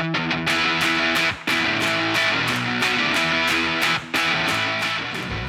[0.00, 0.06] 大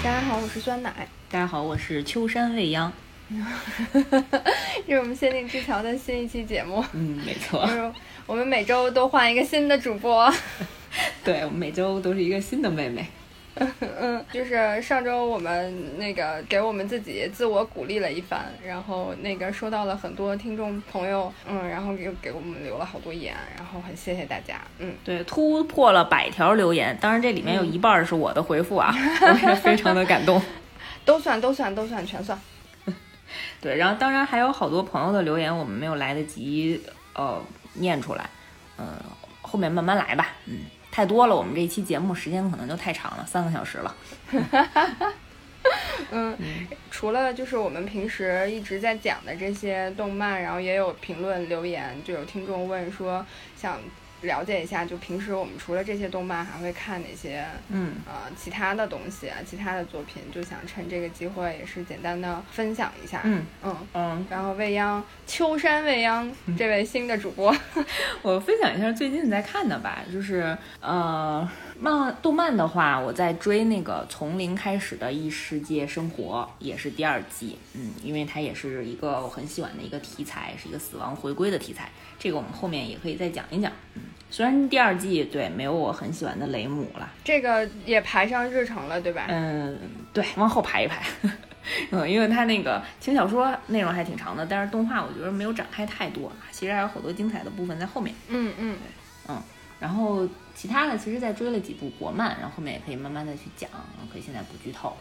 [0.04, 1.08] 家好，我是酸奶。
[1.29, 2.92] 大家好，我是秋山未央。
[3.32, 6.83] 这是我们限定之桥的新一期节目。
[6.92, 7.66] 嗯，没错。
[7.66, 7.93] 就是
[8.25, 10.29] 我们每周都换一个新的主播。
[11.23, 13.07] 对，我们每周都是一个新的妹妹。
[13.79, 24.61] 嗯， 就是上周我们那个给我们自己自我鼓励了一番，然后那个收到了很多听众朋友，嗯，然后给给我们留了好多言，然后很谢谢大家。
[24.79, 30.41] 嗯，对，突破了百条留言，当然这里面有一半是我的回复啊， 我也非常的感动。
[31.04, 32.40] 都算，都算，都算，全算。
[33.60, 36.82] 对，然后当然还有好多朋友的留言我们没有来得及
[37.13, 37.41] 呃
[37.74, 38.30] 念出来，
[38.77, 38.86] 嗯，
[39.41, 40.60] 后面慢慢来吧，嗯。
[40.91, 43.95] 太多了，我们这一期节目时间可能就太长了，三个小时了。
[46.12, 46.38] 嗯，
[46.90, 53.80] 除了就是我们平时一直在讲的这些动漫，然后也有评论留言，就有听众问说想。
[54.22, 57.46] 了解一下，就平时我们除了这些动漫，还会看哪些？
[57.70, 63.22] 嗯，呃，其他的东西啊，其他的作品，就想趁这个机会，也是简单的分享一下。
[63.24, 64.28] 嗯嗯嗯。
[64.30, 67.55] 然后未央秋山未央这位新的主播，
[68.22, 71.47] 我分享一下最近在看的吧，就是呃，
[71.80, 77.58] 漫动漫的话，我在追那个从零开始的异世界生活，也是第二季。
[77.73, 81.89] 嗯，因为它也是一个我很喜欢的一个题材，是一个死亡回归的题材。
[82.22, 83.72] 这个我们后面也可以再讲一讲。
[83.95, 84.03] 嗯。
[84.30, 89.25] 虽然第二季对没有我很喜欢的雷姆了，这个也排上日程了，对吧？
[89.28, 89.78] 嗯，
[90.13, 91.03] 对，往后排一排。
[91.91, 98.16] 嗯，因为它那个轻小说内容还挺长的，但是动画我觉得没有展开太多，其实还有好多精彩的部分在后面。
[98.30, 99.41] 嗯嗯，对，嗯，
[99.81, 100.25] 然后
[100.56, 103.69] 其他的其实在追了几部国漫，然后后面也可以慢慢的去讲，
[104.13, 104.95] 可以现在不剧透。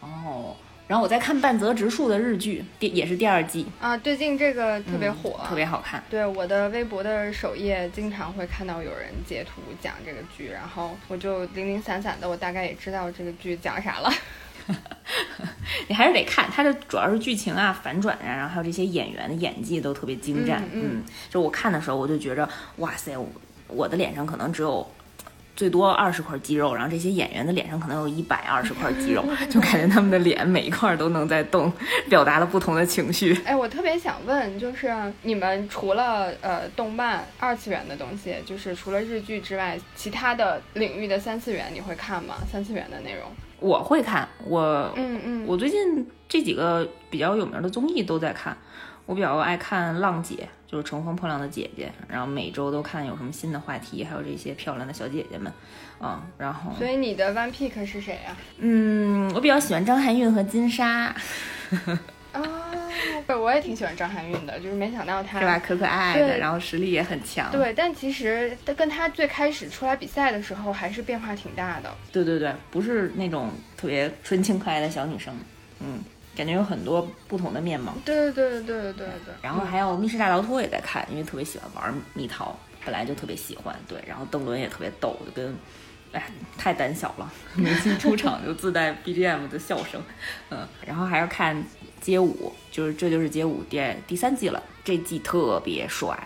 [0.00, 0.56] 然后。
[0.86, 6.04] 然后我在看半泽直树的日剧，第也是第二季啊，最近这个特别火，特别好看。
[6.10, 14.12] 对我的微博的首页，经常会看到有人截图讲这个剧，然后我就零零散散的，我大概也知道这个剧讲啥了。
[15.88, 20.62] 你还是得看，它的主要是剧情啊、反转啊，然后还有这些演员的演技都特别精湛。
[20.70, 22.46] 嗯，就我看的时候，我就觉着，
[22.76, 23.16] 哇塞，
[23.68, 24.86] 我的脸上可能只有。
[25.56, 31.72] 最多二十块肌肉，然后这些演员的脸上可能有一百二十块肌肉， 就感觉他们的脸每一块都能在动，
[32.08, 33.32] 表达了不同的情绪。
[33.46, 42.34] 哎，我特别想问，就是你们除了呃动漫二次元的东西，就是除了日剧之外，其他的领域的三次元你会看吗？
[42.50, 48.56] 三次元的内容我会看，我嗯嗯，我最近这几个比较有名的综艺都在看。
[49.06, 50.34] 我比较爱看《浪姐》，
[50.70, 55.52] 就是《乘风破浪的姐姐》，然后每周都看有什么新的话题，还有这些漂亮的小姐姐们，
[56.00, 56.72] 嗯，然后。
[56.78, 58.34] 所以你的 One Pick 是谁呀？
[58.58, 61.14] 嗯，我比较喜欢张含韵和金莎。
[62.32, 62.42] 啊，
[63.26, 67.52] 对，我也挺喜欢张含韵的，就是没想到她 是吧，可可爱爱的，然后实力也很强。
[67.52, 71.94] 对，但其实跟她最开始出来比赛的时候，还是变化挺大的。
[72.10, 75.34] 对对对，不是那种特别纯情可爱的小女生，
[75.80, 76.02] 嗯。
[76.36, 77.92] 感觉有很多不同的面貌。
[78.04, 79.34] 对对对对对对对。
[79.42, 83.74] 然后还有《密室大逃脱》也在看，因为特别喜欢玩密逃，本来就特别喜欢。
[83.88, 85.56] 对，然后邓伦也特别逗，就跟，
[86.12, 90.02] 哎，太胆小了， 每次出场就自带 BGM 的笑声。
[90.50, 91.62] 嗯，然后还要看
[92.00, 96.16] 街舞，就是这就是街舞第第三季了，这季特别帅。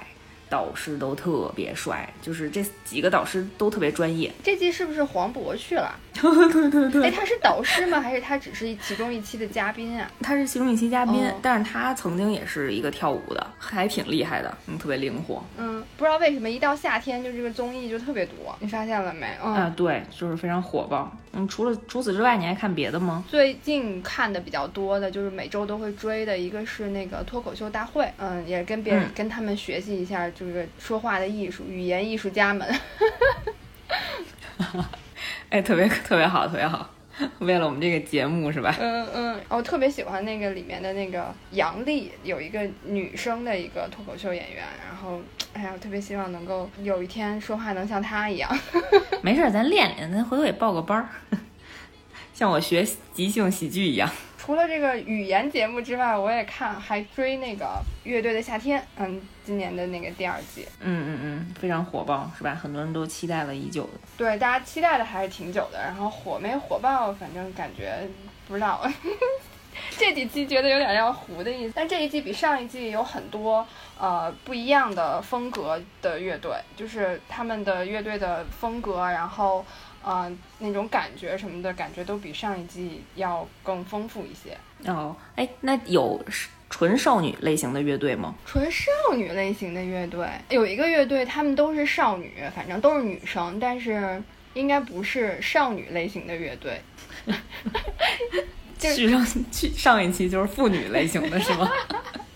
[0.50, 4.32] 导师都特别帅，就是这几个导师都特别专业。
[4.42, 5.94] 这季是不是黄渤去了？
[6.20, 7.04] 对对对。
[7.04, 8.00] 哎，他是导师吗？
[8.00, 10.10] 还是他只是其中一期的嘉宾啊？
[10.22, 15.44] 他是其中一期嘉宾，但是他曾经也是一个跳舞的，还挺厉害的，嗯，特别灵活。
[15.56, 19.26] 嗯，不知道为什么一到夏天就这个综艺就特别多，你发现了没？
[19.42, 21.10] 啊，对，就是非常火爆。
[21.32, 23.22] 嗯，除了除此之外，你还看别的吗？
[23.28, 30.28] 最近看的比较多的就是每周都会追的一个是那个脱口秀大会，嗯，也跟别人跟他们学习一下。
[30.30, 32.68] 就是说话的艺术，语言艺术家们，
[35.50, 36.90] 哎，特别特别好，特别好，
[37.38, 38.76] 为了我们这个节目是吧？
[38.78, 45.20] 嗯嗯，我特别喜欢那个里面的那个杨丽，有一个女生的一个脱口秀演员，然后，
[45.54, 48.50] 哎呀，特别希望能够有一天说话能像她一样。
[49.22, 51.08] 没事，咱练练，咱回头也报个班儿，
[52.34, 54.10] 像我学即兴喜剧一样。
[54.48, 62.54] 除了这个语言节目之外，我也看还追那个乐队的夏天，嗯，今年的那个第二季，嗯嗯嗯，非常火爆，是吧？
[62.54, 63.90] 很多人都期待了已久的。
[64.16, 68.08] 对，大家期待的还是挺久的，然后火没火爆，反正感觉
[68.46, 68.80] 不知道。
[69.98, 73.66] 这几期觉得有点要糊的意思，但这一季比上一季有很多
[74.00, 79.62] 呃不一样的风格的乐队，就是他们的乐队的风格，然后。
[80.02, 84.56] 啊，那种感觉什么的感觉都比上一季要更丰富一些。
[84.90, 86.24] 哦，哎，那有
[86.70, 88.34] 纯少女类型的乐队吗？
[88.46, 94.22] 纯少女类型的乐队有一个乐队，他们都是少女，反正都是女生，但是
[94.54, 96.80] 应该不是少女类型的乐队。
[98.78, 101.68] 就续上去上一期就是妇女类型的是吗？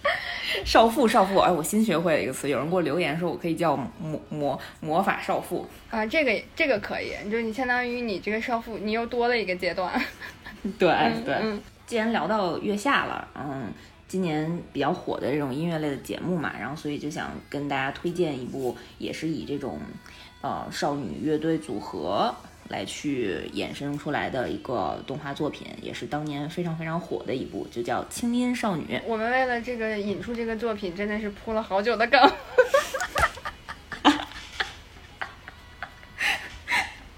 [0.65, 5.67] 少妇，少妇，哎，我新学会了一个词，有人给我留言说我可以叫魔魔魔法少妇。
[5.91, 9.93] 啊，这个这个可以，就是你相当于你这个少妇，你又多了一个阶段。
[10.79, 13.73] 对 嗯对，嗯既然聊到月下了，嗯，
[14.09, 19.79] 今年比较火的这种音乐类的节目嘛，然后所以就想跟大家推荐一部，也是以这种
[20.41, 22.35] 呃少女乐队组合
[22.73, 28.85] 来去衍生出来的一个动画作品，也是当年非常非常火的一部，就叫《轻音少女》。
[29.07, 32.19] 我们为了这个引出这个作品，真的是铺了好久的梗。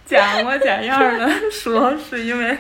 [0.05, 2.57] 假模假样的说是因为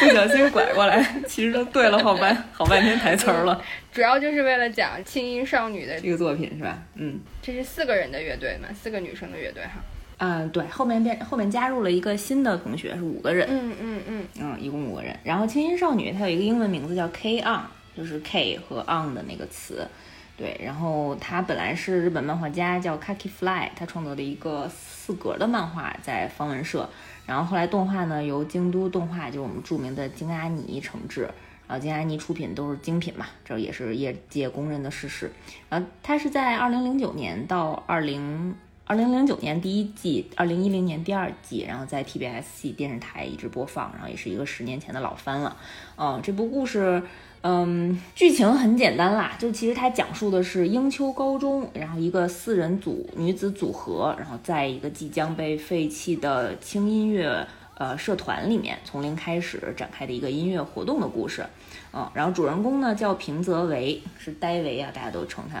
[0.00, 3.62] 不小心拐过来，其实都对了好半好半天台词儿了。
[3.92, 6.82] 主要就是为了讲轻音少女的，这个作品是吧？
[6.96, 7.20] 嗯。
[7.40, 9.82] 这是四个人的乐队嘛，四个女生的乐队哈。
[10.18, 15.18] 嗯，对，后面变后面加入了一个新的同学，是五个人，嗯嗯嗯，嗯，一共五个人。
[15.24, 17.60] 然后清音少女它有一个英文名字叫 K on，
[17.96, 19.86] 就是 K 和 on 的那个词，
[20.36, 20.58] 对。
[20.64, 26.88] 然后她本来是日本漫画家叫 Kaki Fly，她创作的一个四格的漫画在方文社，
[27.26, 31.28] 然后后来动画呢由京都动画，就是我们著名的京阿尼承制。
[31.66, 35.32] 然后京阿尼出品都是精品嘛，这也是业界公认的事实。
[35.70, 38.54] 然后它是在二零零九年到二零
[38.86, 45.56] 二零零九年第一季，二零一零年第二季，然后在 TBS 系电视台一直播放，然后也是一个十年前的老番了。
[45.96, 47.02] 嗯，这部故事，
[47.40, 57.46] 嗯，剧情很简单啦，就其实它讲述的是英丘高中，然后一个四人组女子组合，然后在一个即将被废弃的轻音乐。
[57.76, 61.44] 呃，社团里面从零开始展开的一个音乐活动的故事，
[61.92, 65.58] 嗯，然后主人公呢叫平泽唯，是戴维啊，大家都称他，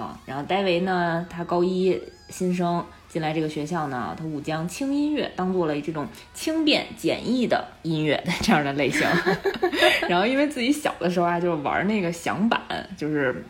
[0.00, 1.96] 啊、然后戴维呢，他高一
[2.28, 9.06] 新生进来这个学校呢，他误将轻音乐当做了这种轻便简易的音乐的 这样的类型，
[10.08, 12.60] 然后因为自己小的时候啊，就是玩那个响板，
[12.96, 13.44] 就是。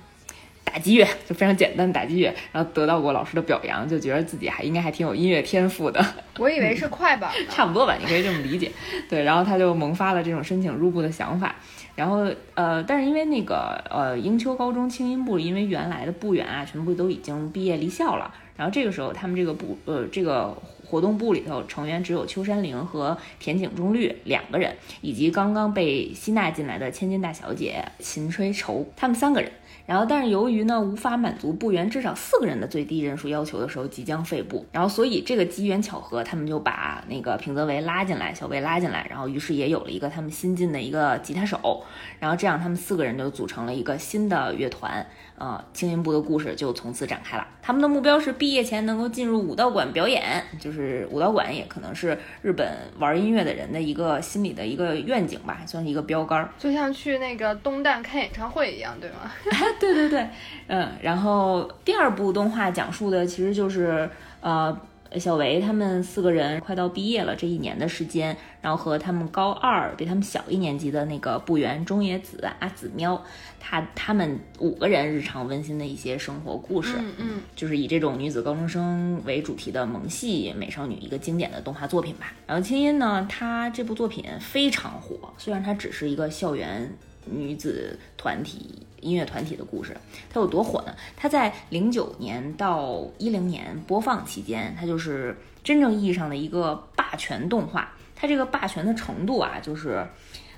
[0.67, 6.05] 打击乐就非常简单的打击乐，然后得到过老师的表扬，就觉得自己还应该还挺有音乐天赋的。
[6.41, 7.47] 我以为是快板呢。
[7.49, 8.73] 差不多吧，你可以这么理解。
[9.09, 11.55] 对，然后他就萌发了这种申请入部的想法。
[11.95, 18.35] 然后呃，但是因为那个呃英丘高中轻音部，因为原来的部员啊，全部都已经毕业离校了。
[18.57, 20.57] 然后这个时候，他们这个部呃这个
[20.87, 29.51] 活动部里头成员只有秋山绫和田井中律两个人，以及刚刚被吸纳进来的千金大小姐秦吹愁，他们三个人。
[29.87, 41.85] 然后，但是由于呢无法满足部员至少四个人的最低人数要求的时候，即将废部，然后所以这个机缘巧合，他们就把那个平泽唯拉进来，小魏拉进来，然后于是也有了一个他们新进的一个吉他手，
[42.19, 47.47] 然后这样他们四个人就组成了一个新的乐团，呃，青音部的故事就从此展开了。
[47.61, 52.67] 他们的目标是毕业前能够进入武道馆表演，就是武道馆也可能是日本
[52.99, 56.49] 玩音乐的人的一个心里的一个愿景吧，算是一个标杆儿。
[56.59, 59.31] 就像去那个东旦看演唱会一样，对吗？
[59.81, 60.27] 对对对，
[60.69, 64.09] 嗯，然后第二部动画讲述的其实就是
[64.41, 64.77] 呃。
[65.17, 73.23] 小维他们四个人快到毕业了，这一年的时间，然后和他们高二比他们小一年级的那个部员中野子阿紫喵，
[73.61, 82.33] 他他们五个人日常温馨的一些生活故事，嗯嗯，就是以这种女子高中生为主题的萌系美少女一个经典的动画作品吧。
[82.45, 86.93] 然后青音呢，它这部作品非常火，虽然它只是一个校园
[87.27, 89.97] 女子团体音乐团体的故事，
[90.33, 90.95] 它有多火呢？
[91.17, 97.93] 它在零九年到一零年播放期间，它就是真正意义上的一个霸权动画。
[98.17, 100.07] 它这个霸权的程度啊，就是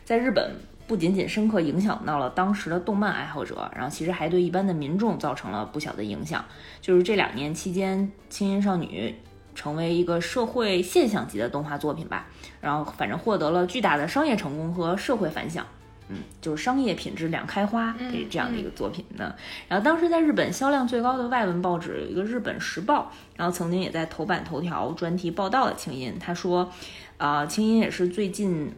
[0.05, 0.55] 在日本
[0.87, 6.45] 不仅仅深刻影响到了当时的动漫爱好者，然后其实还对一般的民众造成了不小的影响。
[6.81, 9.15] 就是这两年期间，轻音少女
[9.55, 12.27] 成为一个社会现象级的动画作品吧，
[12.61, 15.67] 然后反正获得了巨大的商业成功和社会反响。
[16.09, 19.35] 嗯，就是商业品质两开花，这这样的一个作品呢。
[19.69, 26.15] 然后当时在日本销量最高的外文报纸有一个《日本时报》，然后曾经也在头版头条专题报道了青音。
[26.21, 26.73] 他说，
[27.17, 28.73] 啊、青音也是最近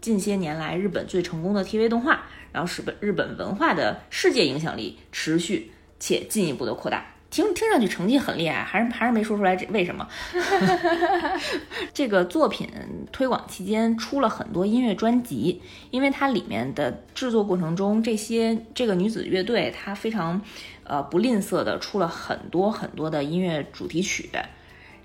[0.00, 5.70] 近些年来日本最成功的 TV 动画，然后使本日本文化的世界影响力持续
[6.00, 7.06] 且进一步的扩大。
[7.32, 10.06] 听听上去成绩很厉害，还是还是没说出来这为什么。
[11.94, 12.68] 这个作品
[13.10, 20.40] 推广期间出了很多音乐专辑，因为它里面的制作过程中，这些这个女子乐队它非常
[20.84, 24.28] 呃不吝啬的出了很多很多的音乐主题曲，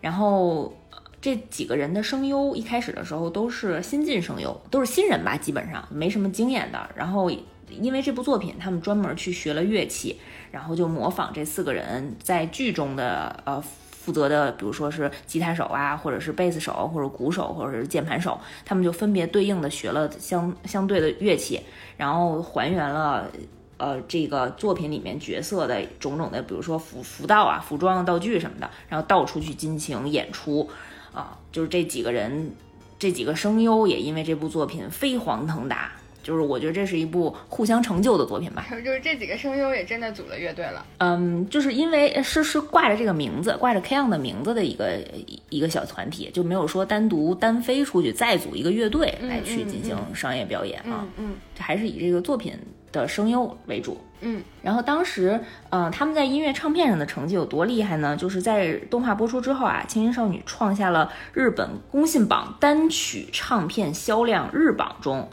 [0.01, 0.77] 然后。
[1.19, 6.89] 这几个人的声优一开始的时候都是新晋声优，都是新人吧，基本上没什么经验的。
[6.96, 7.27] 然后
[7.69, 10.19] 因为这部作品，他们专门去学了乐器，
[10.51, 21.62] 然后就模仿这四个人在剧中的呃负责的，比如说是吉他手啊，或者是贝斯手，或者鼓手，或者是键盘手，他们就分别对应的学了相相对的乐器，
[21.97, 23.29] 然后还原了
[23.77, 30.69] 呃这个作品里面角色的种种的，比如说服服道啊、服装、道具什么的，然后到处去进行演出
[31.13, 32.51] 啊，就是这几个人。
[33.00, 35.91] 这几个声优也因为这部作品飞黄腾达，
[36.27, 38.67] 就是我觉得这是一部互相成就的作品吧。
[38.84, 40.86] 就是这几个声优也真的组了乐队了。
[40.98, 45.00] 嗯，就是因为是是挂着这个名字，挂着 K on 的名字的一个
[45.48, 51.07] 一个小团体，就没有说单独单飞出去再组一个乐队来去进行商业表演啊。
[51.15, 52.53] 嗯，这还是以这个作品。
[52.89, 55.38] 的声优为主，嗯，然后当时，
[55.69, 58.15] 呃，他们在音乐唱片上的成绩有多厉害呢？
[58.15, 65.29] 就是在动画播出之后啊，《青音少女》创下了日本公信榜单曲唱片销量日榜中，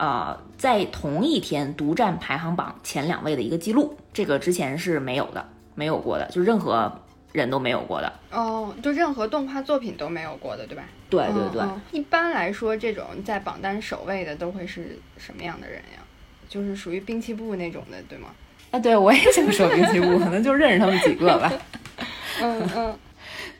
[0.00, 6.90] 呃，在同一天独占排行榜前两位的一个记录，这个之前是没有的，没有过的，就任何
[7.32, 8.10] 人都没有过的。
[8.30, 10.84] 哦，就任何动画作品都没有过的，对吧？
[11.10, 11.62] 对对对。
[11.92, 16.00] 一般来说，这种在榜单首位的都会是什么样的人呀？
[16.48, 18.28] 就是属于兵器部那种的，对吗？
[18.70, 21.52] 啊，对，我也想说兵器部，可能就认识他们几个吧。
[22.40, 22.98] 嗯嗯，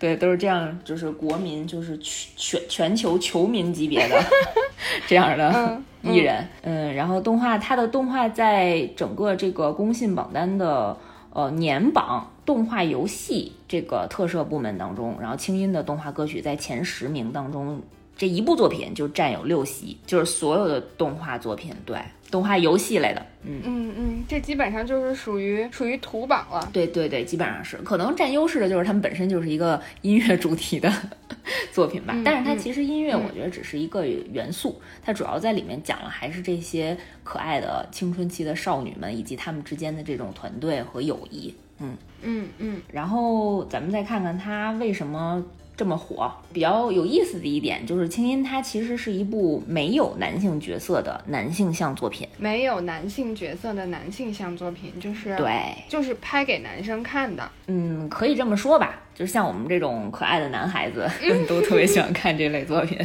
[0.00, 4.20] 对，都是这样，就是国民，就是全全球球迷级别的
[5.06, 6.48] 这样的 艺人。
[6.62, 10.96] 嗯，然后动画，它的动画在整个这个公信榜单的
[11.34, 17.80] 呃年榜动画游戏这个特摄部门当中，然后清音的动画歌曲在前十名当中。
[18.16, 21.96] 这一部作品就占有六席，就是所有的动画作品，对
[22.30, 26.68] 动画游戏类的，嗯嗯嗯，这基本上就是属于属于图榜了。
[26.72, 30.92] 对对对，基本上是，可能占优势的就是他们本身就是一个音乐主题的
[31.72, 32.14] 作品吧。
[32.24, 41.54] 但是它其实音乐，我觉得只是一个元素，它主要在里面讲了还是这些可爱的青春期的少女们以及他们之间的这种团队和友谊。
[41.80, 45.44] 嗯嗯嗯，然后咱们再看看它为什么。
[45.80, 57.50] 这么火，比较有意思的一点就是《青音》它其实是一部没有男性角色的男性向作品，没有男性角色的男性向作品，就是对，就是拍给男生看的。
[57.68, 61.08] 嗯，可以这么说吧，就是像我们这种可爱的男孩子
[61.48, 62.98] 都特别喜欢看这类作品。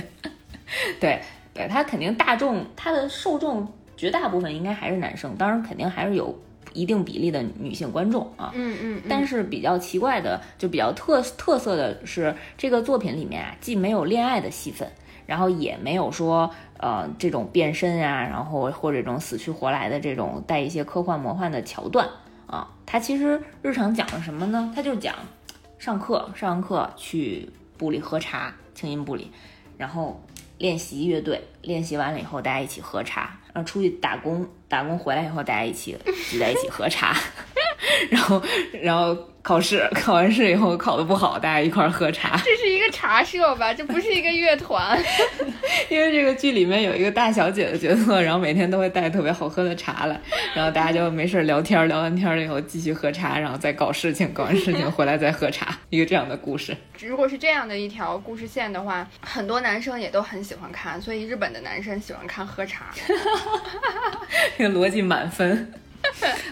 [1.00, 1.22] 对，
[1.53, 3.65] 对，他肯定大众，他的受众
[3.96, 6.38] 绝大部分应该还是男生，当然肯定还是有。
[6.75, 14.88] 一定比例的女性观众啊，嗯嗯，但是比较奇怪的，就比较特特色的是，这个作品里面啊，既没有恋爱的戏份，
[15.25, 22.08] 然后也没有说呃这种变身啊，然后或者这种死去活来的这种带一些科幻魔幻的桥段
[22.46, 22.67] 啊。
[22.86, 24.72] 它其实日常讲了什么呢？
[24.75, 25.15] 它就讲
[25.79, 29.32] 上课上完课去部里喝茶，清音部里，
[29.77, 30.22] 然后
[30.58, 33.39] 练习乐队，练习完了以后大家一起喝茶。
[33.55, 35.97] 然后出去打工，打工回来以后大家一起
[36.29, 37.15] 聚在一起喝茶，
[38.12, 38.41] 然后
[38.81, 42.35] 然后考试，考完试以后考的不好，大家一块儿喝茶。
[42.43, 43.74] 这是一个茶社吧？
[43.74, 45.01] 这不是一个乐团。
[45.88, 50.19] 因为这个剧里面有一个大小姐的角色，然后每天都会带特别好喝的茶来，
[50.53, 56.75] 然后大家就没事聊天，聊完天了以后继续喝茶，然后再搞事情，搞完事情回来再喝茶，一个这样的故事。
[57.05, 62.85] 如果是这样的一条故事线的话，很多男生也都很喜欢看，所以日本的男生喜欢看喝茶。
[64.58, 65.74] 这个逻辑满分，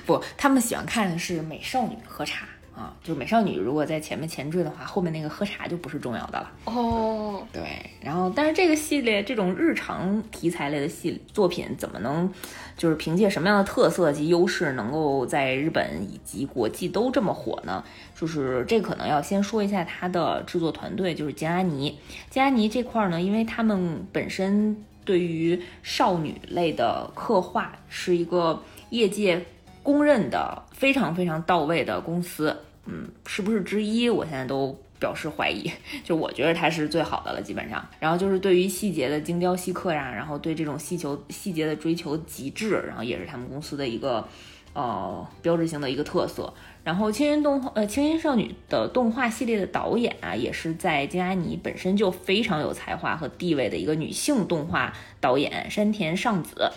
[0.05, 2.45] 不，他们喜欢看的是美少女喝茶
[2.75, 6.51] 啊，就是美少女如果在前面前缀的话，后面那个喝茶就不是重要的了。
[6.65, 7.61] 哦，对，
[8.01, 12.31] 然后但是这个系列这种日常题材类的系作品，怎么能
[12.75, 17.83] 就是凭借什么样的特色及优势，能够在日本以及国际都这么火呢？
[18.15, 21.99] 就是这可能要先说一下它的制作团队，就是金阿尼。
[22.29, 24.83] 金阿尼这块呢，因为他们本身。
[25.05, 29.45] 对于少女类的刻画是一个业界
[29.81, 34.09] 公认的非常非常到位的公司，嗯，是不是之一？
[34.09, 35.69] 我现在都表示怀疑。
[36.03, 37.85] 就我觉得它是最好的了，基本上。
[37.99, 44.27] 然后就是对于细节的精雕细刻呀，然后对这种细球细节的追求极致，然后也是他们公司的一个
[44.73, 46.53] 呃标志性的一个特色。
[46.83, 56.69] 然后青云动画呃青云少女的动画系列的导演啊，也是在金阿尼本身就非常有才华和地位的一个女性动画导演山田尚子，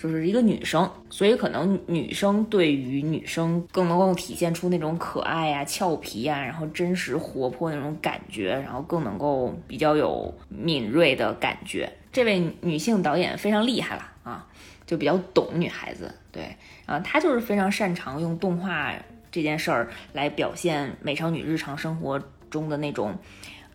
[0.00, 11.92] 就是一个女生，所以可能女生对于女生更能够体现出那种可爱呀、俏皮呀，然后真实活泼那种感觉，然后更能够比较有敏锐的感觉。
[12.12, 14.46] 这位女性导演非常厉害了啊，
[14.86, 16.54] 就比较懂女孩子，对，
[16.86, 18.94] 啊，她就是非常擅长用动画。
[19.30, 23.16] 这件事儿来表现美少女日常生活中的那种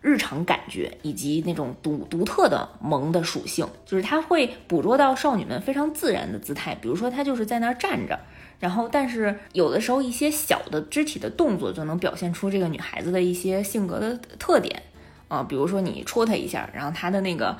[0.00, 8.18] 日常感觉以及那种独独特的萌的属性，就是它会捕捉到少女们非常自然的姿态，比如说她就是在那儿站着，
[8.58, 14.82] 然后但是有的时候一些小的肢体的动作就能表现出这个女孩子的一些性格的特点
[15.28, 17.56] 啊，比如说你戳她一下，然后她的那个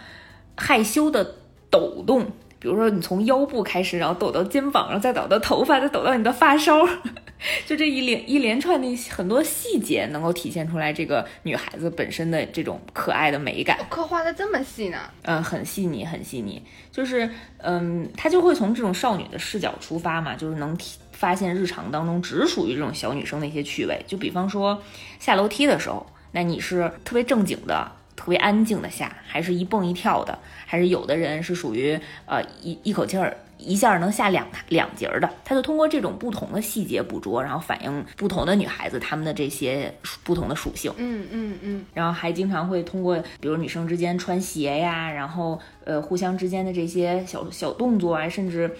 [0.56, 1.36] 害羞的
[1.70, 2.30] 抖动。
[2.64, 6.82] 比如说，你从腰部开始，然后抖到肩膀，然后再抖到头发，再抖到你的发梢，
[7.66, 13.76] 就这一连一连串的很多细节，能够体现出来这个女孩子本身的这种可爱的美感。
[13.90, 14.96] 刻画的这么细呢？
[15.24, 16.62] 嗯，很细腻，很细腻。
[16.90, 17.28] 就是，
[17.58, 24.02] 嗯，她就会从这种少女的视角出发嘛，就是能体发现日常当中只属于这种小女生的一些趣味。
[24.06, 24.82] 就比方说
[25.18, 27.92] 下楼梯的时候，那你是特别正经的。
[28.16, 40.92] 特别安静的下，还是一蹦一跳的，还是有的人是属于呃一一口气儿一下能下两两节儿的，他就通过这种不同的细节捕捉，然后反映不同的女孩子她们的这些不同的属性。
[40.96, 41.86] 嗯嗯嗯。
[41.94, 48.70] 然后还经常会通过，比如女生之间穿鞋呀，然后呃互相之间的这些小小动作啊，甚至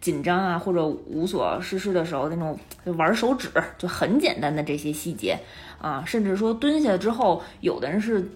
[0.00, 2.58] 紧张啊或者无所事事的时候那种
[2.96, 5.36] 玩手指，就很简单的这些细节
[5.78, 8.30] 啊，甚至说蹲下之后，有的人是。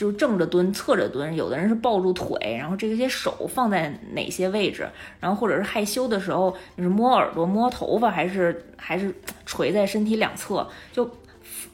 [0.00, 4.88] 就是正着蹲、侧着蹲，有的人是抱住腿，然后这些手放在哪些位置，
[5.20, 9.14] 然后或者是害羞的时候，你是摸耳朵、摸头发，还是还是
[9.44, 11.10] 垂在身体两侧，就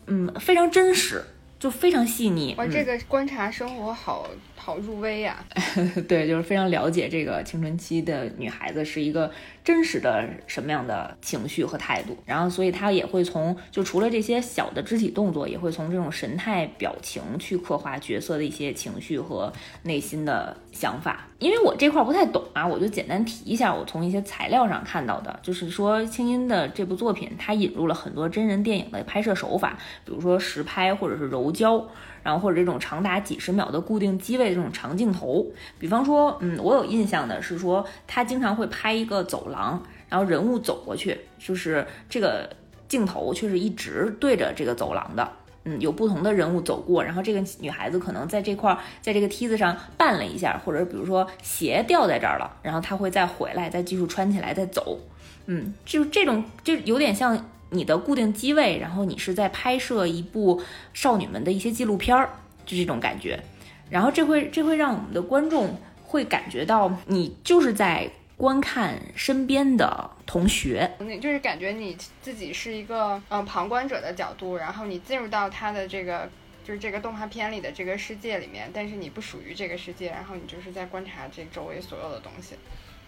[0.09, 1.23] 嗯非常真实，
[1.61, 2.53] 就非常细腻。
[2.59, 4.29] 哇，这个观察生活好。
[4.67, 5.37] 好入微呀，
[6.09, 9.31] 对，就是非常了解这个青春期的女孩子是一个
[9.63, 19.53] 真实的什么样的情绪和态度，然后所以她也会从就除了这些小的肢体动作，也会从这种神态表情去刻画角色的一些情绪和
[19.85, 21.29] 内心的想法。
[21.39, 31.87] 因为我这块不太懂啊，我就简单提一下我从一些材料上看到的，就是说青音的这部作品，它引入了很多真人电影的拍摄手法，比如说实拍或者是柔焦。
[32.27, 35.47] 然后或者这种长达几十秒的固定机位的这种长镜头，
[35.79, 42.51] 比方说，嗯，我有印象的是说，他经常会拍一个走廊，然后人物走过去，就是这个
[42.89, 45.31] 镜头却是一直对着这个走廊的，
[45.63, 54.99] 嗯，有不同的人物走过，然后这个女孩子可能在这块儿，在这个梯子上绊了一下，或者比如说鞋掉在这儿了，然后她会再回来，再继续穿起来再走，
[55.47, 57.51] 嗯，就这种就有点像。
[57.71, 60.63] 你的固定机位，然后你是在拍摄一部
[60.95, 62.31] 少女们的一些纪录片儿，
[62.65, 63.43] 就这种感觉。
[63.91, 76.29] 然后这会这会让我们的观众会感觉到你就是在观看身边的同学，你就是感觉你自己是一个嗯旁观者的角度，然后你进入到他的这个
[76.65, 82.55] 就是这个动画片里的这个世界里面，但是你不属于这个世界，然后你就是在观察这周围所有的东西，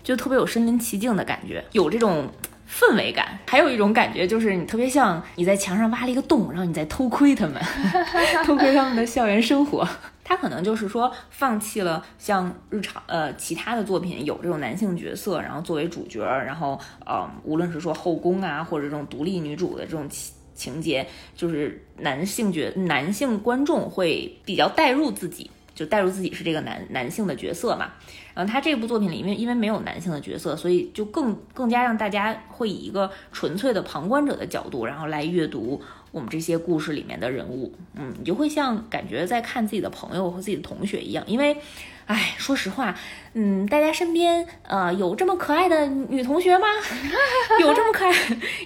[0.03, 2.29] 就特别有身临其境的感觉，有这种。
[2.69, 7.63] 氛围感，还有一种感觉就是你特别像你在墙上挖了一个洞，然后你在偷窥他们，
[8.45, 9.89] 偷窥他们的校园生活。
[10.23, 25.51] 他可能就是说放弃了像日常呃其他的作品有这种男性角色，然后作为主角，然后呃无论是说后宫啊或者这种独立女主的这种情情节，就是男性角男性观众会比较代入自己。
[25.79, 27.93] 就带入自己是这个男男性的角色嘛，
[28.35, 41.57] 然后他这部作品里，因为因为没有男性的角色，所以就更更加让大家会以一个纯粹的旁观者的角度，然后来阅读我们这些故事里面的人物，嗯，你就会像感觉在看自己的朋友和自己的同学一样，因为，
[42.07, 42.93] 哎，说实话，
[43.35, 46.67] 嗯，大家身边呃有这么可爱的女同学吗？
[47.61, 48.13] 有这么可爱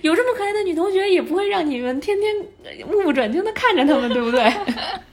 [0.01, 4.51] 有这么可爱的女同学，也不会让你们天天目不转睛的看着他们，对不对？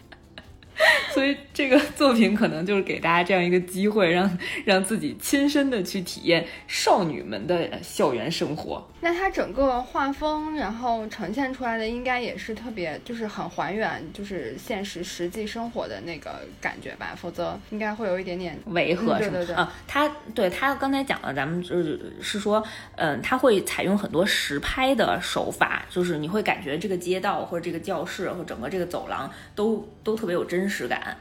[1.14, 8.88] 所以这个作品可能就是给大家这样一个机会，让让自己亲身的去体验少女们的校园生活。
[9.02, 17.16] 那它整个画风，然后呈现出来的应该也是特别，就是很还原，就是现实实际生活的那个感觉吧？
[17.16, 19.56] 否则应该会有一点点违和，对对对。
[19.56, 22.64] 啊，他对他刚才讲了，咱们就是是说，
[22.96, 31.16] 嗯，他会采用很多实拍的手法，就是你会感觉这个街道或者这个教室或整个这个走廊都都特别有真实感。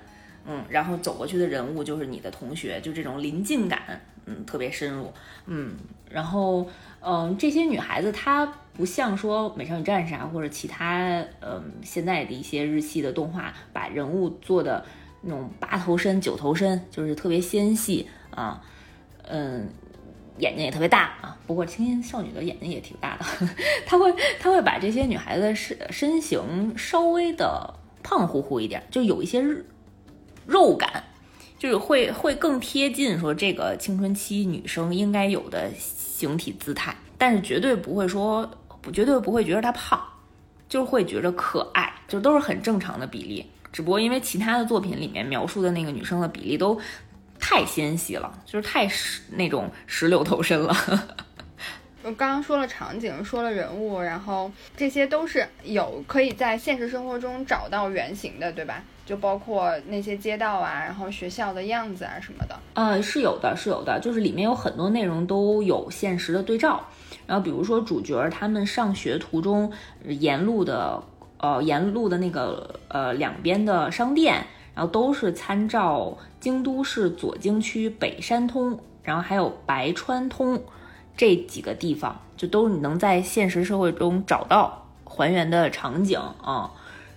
[0.50, 5.12] 嗯，然后走过去的人物就是你的同学，就这种临近感，嗯，特别深入，
[5.44, 5.76] 嗯，
[6.10, 6.66] 然后，
[7.00, 14.84] 嗯，这些女孩子她不像说美少女战士啊或者其他，嗯，现在的一些日系的动画，把人物做的
[15.22, 18.62] 那种八头身、九头身，就是特别纤细啊，
[19.22, 19.68] 嗯，
[20.38, 21.36] 眼睛也特别大啊。
[21.46, 23.24] 不过青音少女的眼睛也挺大的，
[23.86, 29.42] 她会她会把这些女孩子身身形稍微的胖乎乎一点，就有一些。
[30.46, 31.04] 肉感，
[31.58, 38.48] 就是会会更贴近说这个青春期女生应该有的形体姿态，但是绝对不会说，
[38.92, 40.00] 绝对不会觉得她胖，
[40.68, 43.44] 就是会觉得可爱，就都是很正常的比例。
[43.72, 46.80] 只不过因为其他的作品里面描述的那个女生的比例都
[47.38, 50.74] 太纤细了，就是太石那种石榴头身了。
[52.02, 58.82] 我刚刚说了场景，说了人物，然后这些都是有可以在现实生活中找到原型的，对吧？
[59.08, 62.54] 就包括那些街道啊，然后学校的样子啊什么的。
[62.74, 66.84] 呃，是有的，是有的，就是里面有很多内容都有现实的对照。
[67.26, 69.72] 然后比如说主角他们上学途中
[70.04, 71.02] 沿路的
[71.38, 74.44] 呃沿路的那个呃两边的商店，
[74.74, 80.62] 然后都是参照京都市左京区北山通，然后还有白川通。
[81.16, 86.70] 这几个地方就都你能在现实社会中找到还原的场景啊，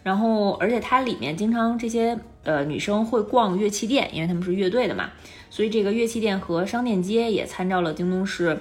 [0.04, 5.12] 然后而且它里面经常这些呃女生会逛乐器店，因为他们是乐队的嘛，
[5.50, 8.58] 所以这个乐器店和商店街也参照了京东市，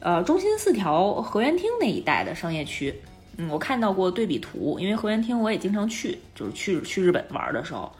[0.00, 2.94] 呃中心四条河源町那一带的商业区。
[3.38, 7.90] 嗯，我看到过对比图，因为河源町我也经常去，就是去去日本玩的时候。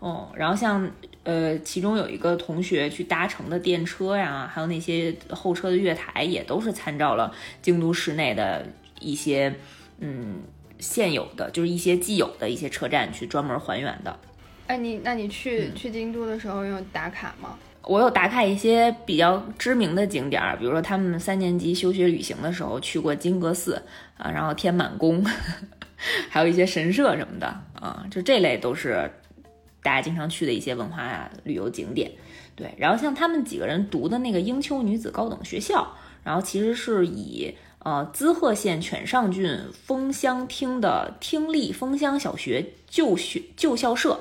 [0.00, 0.86] 哦，然后像
[1.22, 8.66] 呃，其中有一个同学去搭乘的电车呀，还有那些候车的月台，也都是参照了京都市内的
[9.00, 9.54] 一些
[10.00, 10.42] 嗯
[10.84, 14.18] 现有的，就是一些既有的一些车站去专门还原的。
[14.66, 17.58] 哎，你那你去去京都的时候有打卡吗？
[17.82, 23.82] 我有打卡一些比较知名的景点儿，比如说他们三年级休学旅行的时候去过金阁寺
[24.16, 25.24] 啊，然后天满宫，
[26.28, 29.10] 还有一些神社什么的啊，就这类都是。
[29.82, 32.10] 大家经常去的一些文化旅游景点，
[32.56, 35.86] 对，然后像他们几个人读的那个英丘女子高等学校，
[36.24, 44.18] 然后其实是以呃滋贺县犬上郡丰乡町的町立丰乡小学旧学旧校舍，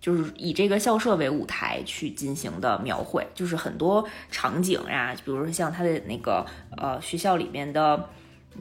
[0.00, 8.08] 就是以这个校舍为舞台去进行的描绘，就是很多场景呀，比如说像他的那个呃学校里面的。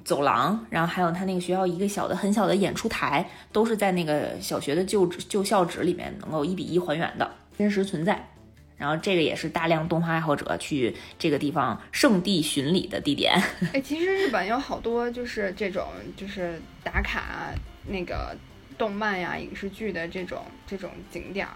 [0.03, 8.32] 走廊，然后还有他那个学校一个小的很小的演出台，都是在那个小学的旧址旧校址里面能够一比一还原的，真实存在。
[8.77, 13.33] 然后这个也是大量动画爱好者去这个地方圣地巡礼的地点。
[13.73, 17.53] 哎，其实日本有好多就是这种就是打卡
[17.87, 18.35] 那个
[18.77, 21.53] 动漫呀、影视剧的这种这种景点儿。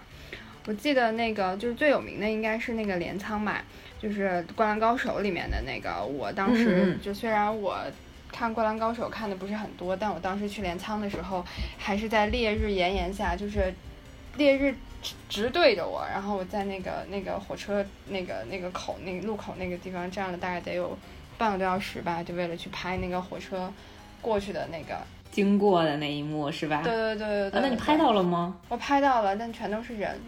[0.65, 3.63] 我记得那个就是最有名的应该是那个镰仓吧，
[4.01, 6.03] 就是《灌篮高手》里面的那个。
[6.03, 7.77] 我当时就虽然我。
[8.30, 11.43] 看《灌篮高手》看的不是很多，但我当时去镰仓的时候，
[11.77, 13.73] 还是在烈日炎炎下，就是
[14.36, 14.75] 烈日
[15.30, 20.98] 直对着我，然后我在那个那个火车那个那个口那个路口那个地方站了大概得有
[21.38, 23.72] 半个多小时吧，就为了去拍那个火车
[24.22, 24.98] 过去的那个
[25.32, 26.82] 经过的那一幕，是吧？
[26.84, 27.62] 对对对对对。
[27.62, 28.56] 那你拍到了吗？
[28.70, 30.20] 我拍到了，但全都是人，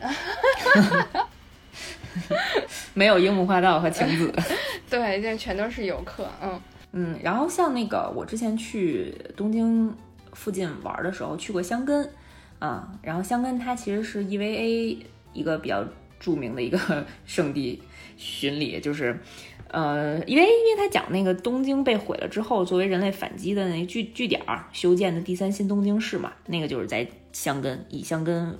[2.93, 4.33] 没有樱木花道和晴子。
[4.89, 6.61] 对，就全都是游客，嗯。
[6.91, 9.95] 嗯，然后像那个我之前去东京
[10.33, 12.11] 附近玩的时候，去过香根，
[12.59, 14.97] 啊，然后香根它其实是 EVA
[15.33, 15.83] 一个比较
[16.19, 16.77] 著名的一个
[17.25, 17.81] 圣地
[18.17, 19.17] 巡礼，就是，
[19.69, 28.57] 呃，因为因为它讲那个东京被毁了之后，作为人类反击的那据据点儿修建的第三新东京市嘛，那个就是在香根以香根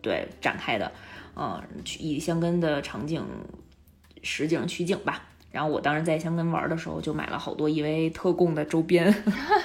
[0.00, 0.90] 对展开的，
[1.36, 1.62] 嗯，
[1.98, 3.22] 以香根的场景
[4.22, 5.24] 实景取景吧。
[5.50, 9.12] 然后我当时在香根玩的时候，就买了好多 EVA 特供的周边，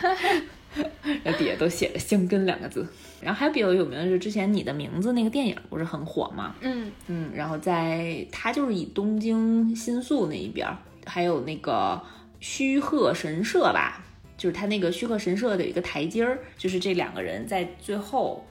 [1.24, 2.88] 那底下都写着“香根”两个字。
[3.22, 6.56] 然后还有比较有名的是之前《你的名字》那个电影不是很火吗？
[6.62, 7.32] 嗯嗯。
[7.34, 10.68] 然后在它就是以东京新宿那一边，
[11.06, 12.02] 还有那个
[12.40, 14.04] 须贺神社吧，
[14.38, 18.46] 就是它那个须贺神社的一个台阶儿，就是这两个人在最后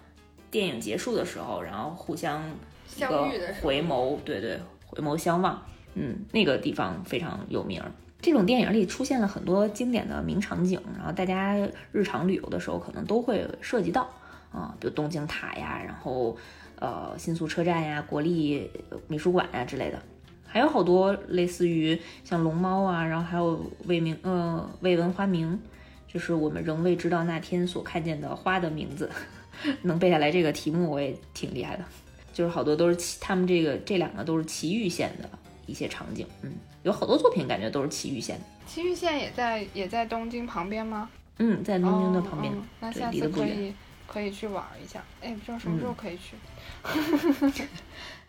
[0.51, 2.43] 电影结束的时候，然后互相
[2.87, 5.63] 相遇的回眸，对对，回眸相望。
[5.95, 7.83] 嗯，那个地方非常有名。
[8.23, 11.59] 这种电影里出现了很多经典的名场景，然后大家
[11.91, 14.09] 日常旅游的时候可能都会涉及到
[14.53, 16.37] 啊，比如东京塔呀，然后
[16.79, 18.71] 呃新宿车站呀、国立
[19.09, 20.01] 美术馆呀之类的，
[20.47, 25.61] 还有好多类似于像龙猫啊，然后还有未名呃未闻花名，
[26.07, 29.11] 就是我们仍未知道那天所看见的花的名字，
[29.83, 31.85] 能背下来这个题目我也挺厉害的。
[32.33, 35.29] 就是好多都是奇，他们这个这两个都是奇遇县的。
[35.67, 38.41] 一些场景，嗯，有好多作品感觉都是埼玉县。
[38.67, 41.09] 埼玉县也在也在东京旁边吗？
[41.39, 42.53] 嗯，在东京的旁边。
[42.81, 43.75] 那下次可以
[44.07, 45.03] 可以去玩一下。
[45.21, 46.37] 哎，不知道什么时候可以去。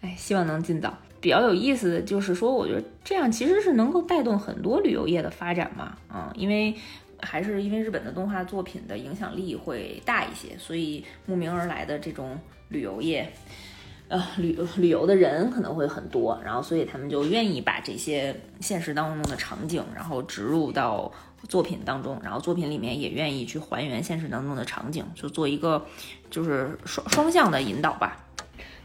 [0.01, 0.93] 哎，希望能尽早。
[1.21, 5.97] 比较有意思的就是说，我觉得这样其实是能够带动很多旅游业的发展嘛。
[6.07, 6.75] 啊，因为
[7.21, 12.37] 还是因为日本的动画作品的影响力会大一些，所以慕名而来的这种
[12.69, 13.31] 旅游业。
[14.13, 21.11] 呃，旅旅游的人可能会很多，然后所以他们就愿意把这些现实当中的场景，然后植入到
[21.49, 25.83] 作品当中，然后作品里面也愿意去还原现实当中的场景，就做一个
[26.29, 28.23] 就是双双向的引导吧。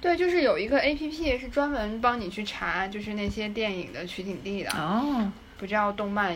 [0.01, 4.71] 对，就是有一个 A P P 是专门帮你去查，就是那些电影的取景地的。
[4.71, 6.35] 哦，不知道动漫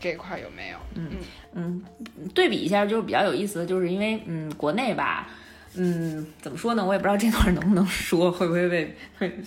[0.00, 0.78] 这块有没有？
[0.94, 1.10] 嗯
[1.52, 1.84] 嗯，
[2.32, 5.28] 对比一下，就是比较有意思的，就是因为嗯，国内吧。
[5.74, 6.84] 嗯，怎么说呢？
[6.84, 8.96] 我也不知道这段能不能说，会不会被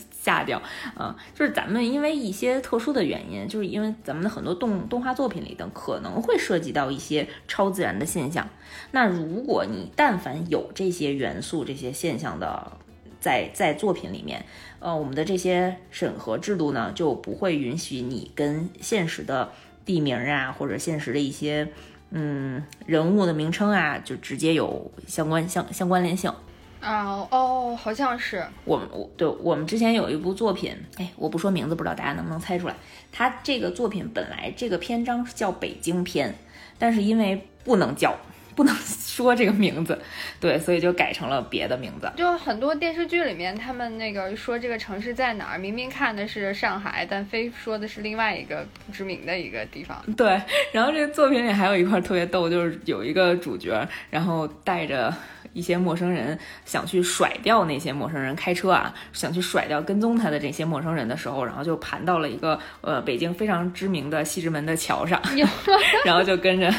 [0.09, 0.61] 吓掉
[0.95, 1.13] 啊？
[1.35, 8.47] 就是咱们因为一些特殊的原因，就是因为咱们的很多动动画作品里的可能会涉及到一些超自然的现象。
[8.91, 12.71] 那如果你但凡有这些元素、这些现象的
[13.19, 14.45] 在在作品里面，
[14.79, 19.51] 呃，我们的这些审核制度呢，就不会允许你跟现实的
[19.83, 21.67] 地名啊，或者现实的一些。
[22.15, 26.31] 嗯，人物的名称啊，就直接有相关相相关联性
[26.79, 27.27] 啊。
[27.31, 32.75] 哦，好像是我们我对我们之前有一部作品，哎，我不说名字，不知道大家能不能猜出来。
[33.11, 36.35] 它这个作品本来这个篇章叫北京篇，
[36.77, 38.15] 但是因为不能叫。
[38.55, 39.99] 不能说这个名字，
[40.39, 42.11] 对，所以就改成了别的名字。
[42.15, 50.03] 就很多电视剧里面，他们那个说这个城市在哪儿，明明看的是上海，但非说的是另外一个不知名的一个地方。
[50.17, 55.13] 对，然后这个作品里还有一块特别逗，就是有一个主角，然后带着。
[55.53, 65.21] 一些陌生人想去甩掉那些陌生人，开车啊，想去甩掉跟踪他的这些陌生人的时候，然后就盘到了一个呃北京非常知名的西直门的桥上，
[66.03, 66.73] 然后就跟着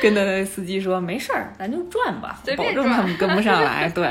[0.00, 4.08] 跟着那司机说：“没事儿，咱就转吧，保证他们跟不上来。”对，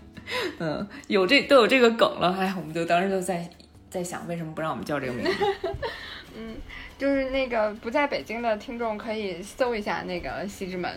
[0.60, 3.48] 嗯，有这都有这个梗了，哎，我们就当时就在
[3.88, 5.44] 在想，为什么不让我们叫这个名字？
[6.36, 6.56] 嗯，
[6.98, 10.90] 就是那个不在北京的听众可以搜一下那个西直门。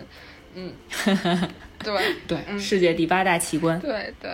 [0.55, 0.73] 嗯，
[1.83, 3.79] 对对，世界第八大奇观。
[3.79, 4.31] 对对，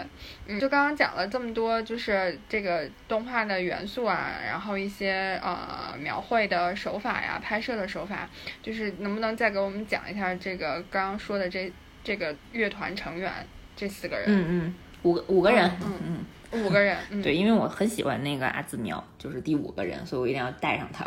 [0.47, 8.30] 嗯，就刚刚讲了这么多，就是这个动画的元素啊，然后一些呃描绘的手法呀，拍摄的手法，
[8.62, 11.71] 就是能不能再给我们讲一下这个刚刚说的这
[12.04, 13.32] 这个乐团成员
[13.76, 14.26] 这四个人？
[14.28, 16.26] 嗯嗯，五个五个人，嗯嗯。
[16.53, 21.05] 五个人，对，因为我很喜欢那个阿兹苗，就是第五个人，所以我一定要带上他。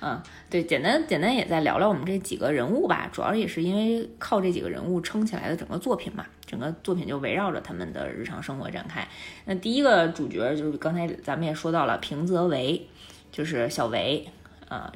[0.00, 9.06] 嗯，对，简单简单也再聊聊我们这几个人物吧，主要也是因为靠这几个人物撑起来的整个作品嘛，整个作品就围绕着他们的日常生活展开。
[9.44, 12.86] 那第一个主角就是刚才咱们也说到了平泽唯，
[13.30, 14.26] 就是小唯，
[14.68, 14.92] 啊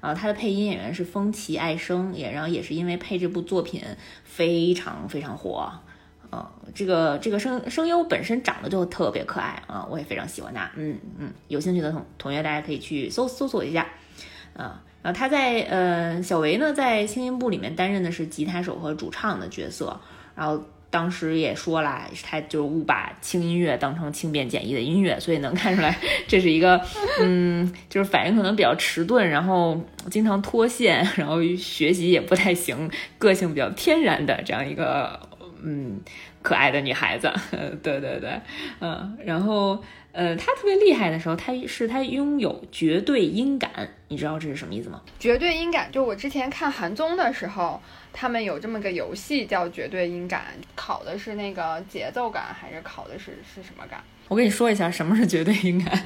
[0.00, 3.82] 啊，他的配音演员是风崎爱生，也然后也是因为配这部作品
[4.24, 5.72] 非常非常火。
[6.30, 10.70] 呃，这个这个声声优本身长得就特别可爱啊，我也非常喜欢他。
[10.74, 13.86] 嗯嗯，有兴趣的同同学大家可以去搜搜索一下。
[14.56, 20.00] 啊，然后他在呃小维呢在轻音部里面担任的是吉他手和主唱的角色。
[20.34, 26.80] 然后当时也说了，他就误把轻音乐当成轻便简易的音乐，所以能看出来这是一个
[27.20, 29.78] 嗯，就是反应可能比较迟钝，然后
[30.10, 35.20] 经常脱线，然后学习也不太行，个性比较天然的这样一个。
[35.68, 36.00] 嗯，
[36.42, 37.28] 可爱的女孩子，
[37.82, 38.40] 对对对，
[38.78, 45.02] 嗯，然后呃，她特别厉害的时候，她是她拥有绝对音感，你知道这是什么意思吗？
[45.18, 54.00] 绝对音感，就我之前看韩综的时候，他们有这么个游戏叫绝对音感，考的是那个节奏感，还是考的是是什么感？
[54.28, 56.00] 我跟你说一下什么是绝对音感，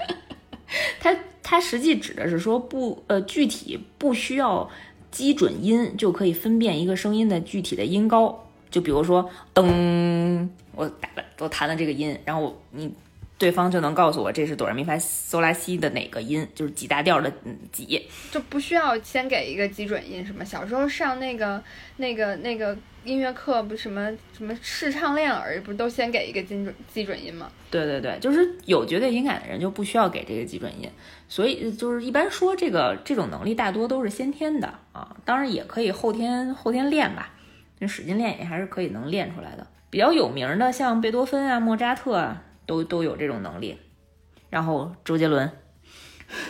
[0.99, 4.70] 它它实际指的是说不呃具体不需要
[5.11, 8.46] 基准音就可以分辨一个声音的具体的音高。
[8.70, 12.92] 就比如说，噔，我打了，我弹了这个音，然后你
[13.37, 17.33] 对方就能告诉我这是哆来咪发嗦拉西的哪个音，就是几大调的
[17.72, 21.62] 几，就不需要先给一个基准音，什么小时候上那个
[21.96, 27.50] 那个那个音乐课不什么什么试唱练耳，不都先给一个基准基准音吗？
[27.70, 30.88] 对对对，就是有绝对音感的人就不需要给这个基准音，
[31.28, 37.33] 所以就是一般说这个这种能力大多都是先天的啊，当然也可以后天后天练吧。
[37.81, 39.66] 你使劲练也还是可以能练出来的。
[39.90, 43.77] 比较有名的像贝多芬啊、莫扎特啊，都都有这种能力。
[44.49, 45.51] 然后周杰伦，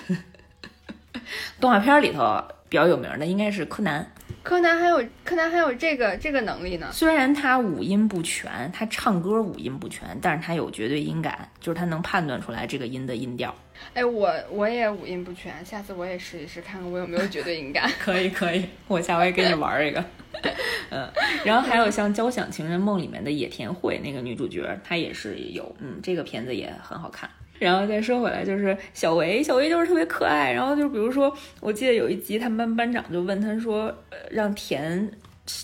[1.59, 4.13] 动画片里头比较有名的应该是柯南。
[4.43, 6.89] 柯南还有柯南还有这个这个能力呢。
[6.93, 13.55] 虽然他五音不全，他唱歌五音不全，但是他有绝对音感，就是他能判断出来这个音的音调。
[13.95, 17.91] 哎，我我也五音不全，下次我也试一试，看看我有没有绝对音感。
[18.01, 20.05] 可以可以，我下回跟你玩一个。
[20.91, 21.09] 嗯，
[21.45, 27.29] 然后还有像《交响情人梦》里面的野田惠那个女主角，她也是有，嗯，这个片子也很好看。
[27.61, 30.51] 然后再说回来，就是小维，小维就是特别可爱。
[30.51, 33.95] 然后就比如说，我记得有一集，他们班班长就问他说，
[34.31, 35.09] 让填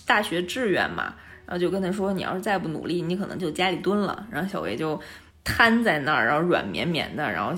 [0.06, 1.14] 大学志愿嘛，
[1.46, 4.26] 然后就跟他说，你要是再不努力，你可能就家里蹲了。
[4.30, 5.00] 然后小维就
[5.42, 7.52] 瘫在那儿，然后软绵绵的，然后。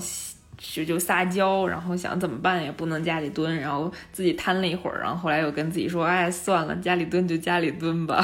[0.61, 8.21] 就就撒娇，然后想怎么办也不能家里蹲，然后自己瘫了一会儿，然后后来又跟自己说，哎，算了，家里蹲就家里蹲吧，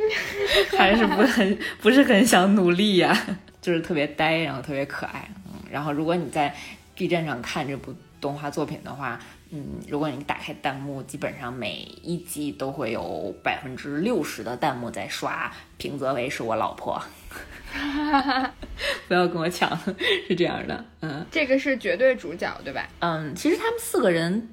[0.74, 3.14] 还是不很不是很想努力呀，
[3.60, 5.28] 就是特别呆，然后特别可爱。
[5.76, 6.54] 嗯，然后如果你在
[6.94, 17.02] B 站上看这部动画作品的话，嗯，如果你打开弹幕，基本上每一集都会有百分之六十的弹幕在刷平泽唯是我老婆。
[19.06, 19.78] 不要跟我抢，
[20.26, 22.88] 是这样的，嗯，这个是绝对主角，对吧？
[23.00, 24.48] 嗯，其实他们四个人，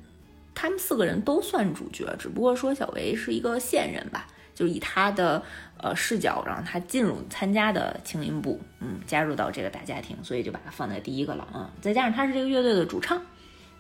[0.54, 5.42] 他们四个人都算主角，只不过说小维是一个线人吧，就以他的
[5.84, 11.69] 呃视角让他进入参加的轻音部，嗯，加入到这个大家庭，所以就把他放在第一个了啊。
[11.82, 13.22] 再加上他是这个乐队的主唱，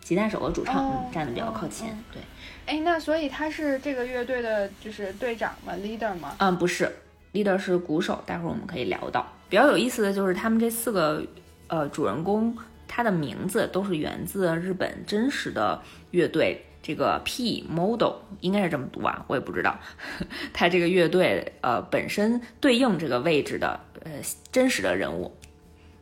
[0.01, 2.21] 吉他手和主唱，嗯，站的比较靠前，对。
[2.65, 6.35] 哎，那所以他是这个乐队的就是队长吗？leader 吗？
[6.39, 6.91] 嗯，不是。
[7.33, 9.25] leader 是鼓手，待会儿我们可以聊到。
[9.49, 11.25] 比较有意思的就是他们这四个
[11.67, 12.55] 呃主人公，
[12.87, 19.79] 他的名字都是源自日本真实的乐队，这个 P Model 应该是这么读啊，我也不知道。
[20.53, 24.11] 他这个乐队呃本身对应这个位置的呃
[24.51, 25.35] 真实的人物，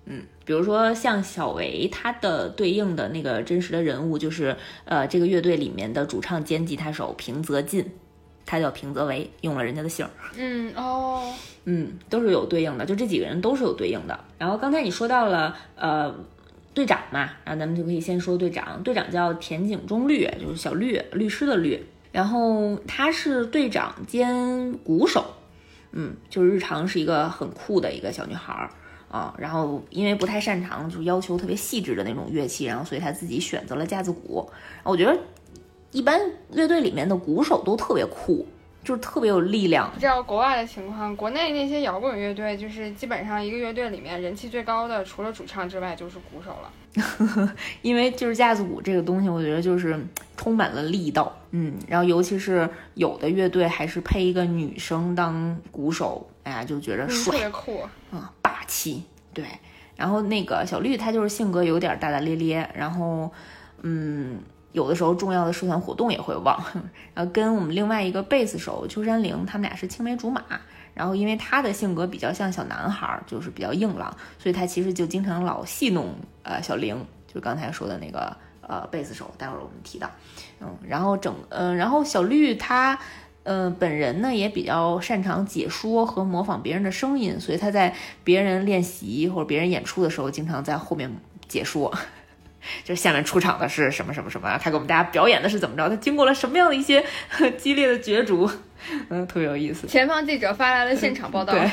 [0.06, 7.90] 嗯，比如说像小维，他的对应的那个真实的人物就是呃这个乐队里面的主唱兼吉他手平泽进。
[8.44, 10.12] 他叫平泽唯，用了人家的姓儿。
[10.36, 11.32] 嗯哦，
[11.64, 14.20] 嗯，都是有对应的，就这几个人都是有对应的。
[14.38, 16.14] 然后刚才你说到了呃
[16.74, 18.82] 队长嘛，然后咱们就可以先说队长。
[18.84, 21.84] 队长叫田井中律，就是小律律师的律。
[22.12, 25.26] 然后他是队长兼鼓手，
[25.92, 28.70] 嗯，就是日常是一个很酷的一个小女孩儿
[29.10, 29.34] 啊。
[29.38, 34.50] 然后因为不太擅长，就是要求特别细致的那种乐器，然后所以他自己选择了架子鼓。
[34.84, 35.18] 我觉得。
[35.94, 36.18] 一般
[36.54, 38.48] 乐队里面的鼓手都特别酷，
[38.84, 39.92] 就是特别有力量。
[39.94, 47.54] 你知道国外的情况，国内那些摇滚乐队，就是基本上一个乐队里面人气最高的，除了主唱之外，就是鼓手了。
[47.82, 49.98] 因为就是架子鼓这个东西，我觉得就是
[50.36, 59.04] 充满了力道， 嗯，然后尤其是有的乐队还是配一个女生当鼓手，哎呀，就觉得帅，特别酷，嗯，霸气。
[59.34, 59.46] 对，
[59.96, 63.32] 然后那个小绿，她就是性格有点大大咧咧，然后，
[63.84, 64.40] 嗯。
[64.72, 66.64] 有的时候重要的社团活动也会忘，
[67.14, 70.44] 然后跟我们另外一个贝斯手秋山绫，他们俩是青梅竹马。
[70.94, 80.12] 然后因为他的性格比较像小男孩，就是比较硬朗，所以他其实就经常老戏弄呃小玲，就是刚才说的那个呃贝斯手，待会儿我们提到。
[80.60, 83.00] 嗯，然后整嗯，然后小绿他
[83.44, 91.10] 呃本人呢也比较擅长解说和模仿别人的声音，所以他在别人练习或者别人演出的时候，经常在后面
[91.48, 91.94] 解说。
[92.84, 95.90] 就下面出场的是什么什么什么，他给我们大家表演的是怎么着？
[95.90, 97.04] 他经过了什么样的一些
[97.58, 98.50] 激烈的角逐？
[99.10, 99.88] 嗯，特别有意思。
[99.88, 101.54] 前方记者发来了现场报道。
[101.54, 101.72] 对，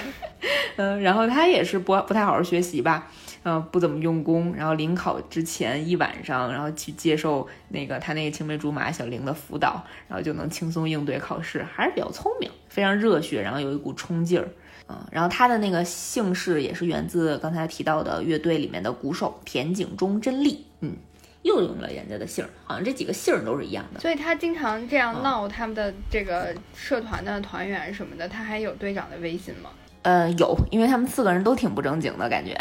[0.77, 3.11] 嗯，然后他也是不不太好好学习吧，
[3.45, 4.55] 嗯，不怎么用功。
[4.55, 14.49] 然后临考之前一晚上，然后去接受那个他那个青梅竹马小玲的辅导，然后就能轻松应对考试，还是比较聪明，非常热血，然后有一股冲劲儿。
[14.89, 20.97] 嗯，然后他的那个姓氏也是源自刚才提到的乐队里面的鼓手田井中真利，嗯，
[21.43, 24.01] 又用了人家的姓儿，好像这几个姓儿都是一样的。
[24.01, 29.71] 所以他经常这样闹他们的这个社团的团员什么的，他还有队长的微信吗？
[30.03, 32.57] 呃，有，因为他们四个人都挺不正经的感觉，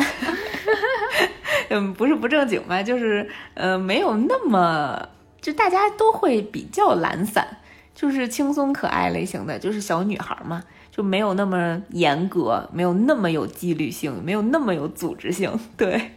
[1.70, 5.08] 嗯，不是不正经吧，就是呃，没有那么，
[5.40, 7.48] 就大家都会比较懒散，
[7.96, 10.62] 就是轻松可爱类型的，就是小女孩嘛。
[10.97, 16.13] 就没有那么严格，没有那么有纪律性，没有那么有组织性， 对，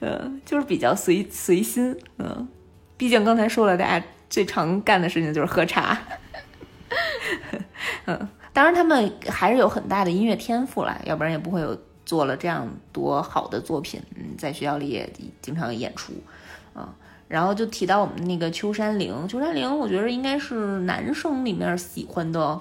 [0.00, 2.48] 嗯，就是比较随随心，嗯，
[2.96, 5.96] 毕竟刚才说了，大家最常干的事情就是喝茶，
[8.06, 15.08] 嗯，当然他们还是有很大的音乐天赋了，要不然也不会有做了这样多好的作品，嗯，在学校里也
[15.40, 16.12] 经常演出，
[16.74, 16.84] 嗯，
[17.28, 22.60] 然后就提到我们那个秋山绫，秋山绫，我觉得应该是男生里面喜欢的。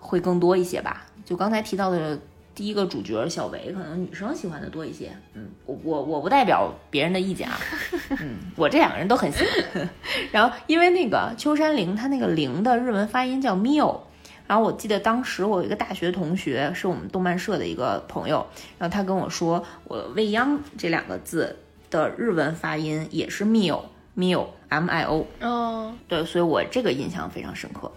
[0.00, 2.18] 会更多一些吧，就刚才提到的
[2.54, 5.12] 第一个主角小维，可能女生喜欢的多一些。
[5.34, 7.58] 嗯，我我我不代表别人的意见啊。
[8.20, 9.88] 嗯，我这两个人都很喜欢。
[10.32, 14.00] 然后因为那个秋山绫，他那个绫的日文发音叫 mio。
[14.46, 18.44] 然后我记得当时我有一个大学同学，是我们动漫社的一个朋友，
[18.78, 21.56] 然后他跟我说，我未央这两个字
[21.88, 23.80] 的日文发音也是 mio
[24.16, 25.24] mio m i o。
[25.40, 27.92] 哦，对，所以我这个印象非常深刻。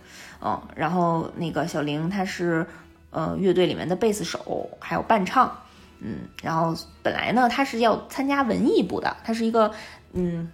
[0.45, 2.65] 嗯，然后那个小玲她是，
[3.11, 5.57] 呃，乐队里面的贝斯手，还有伴唱，
[5.99, 9.71] 嗯，然后本来呢，她是要参加文艺部的，她是一个，
[10.11, 10.51] 嗯，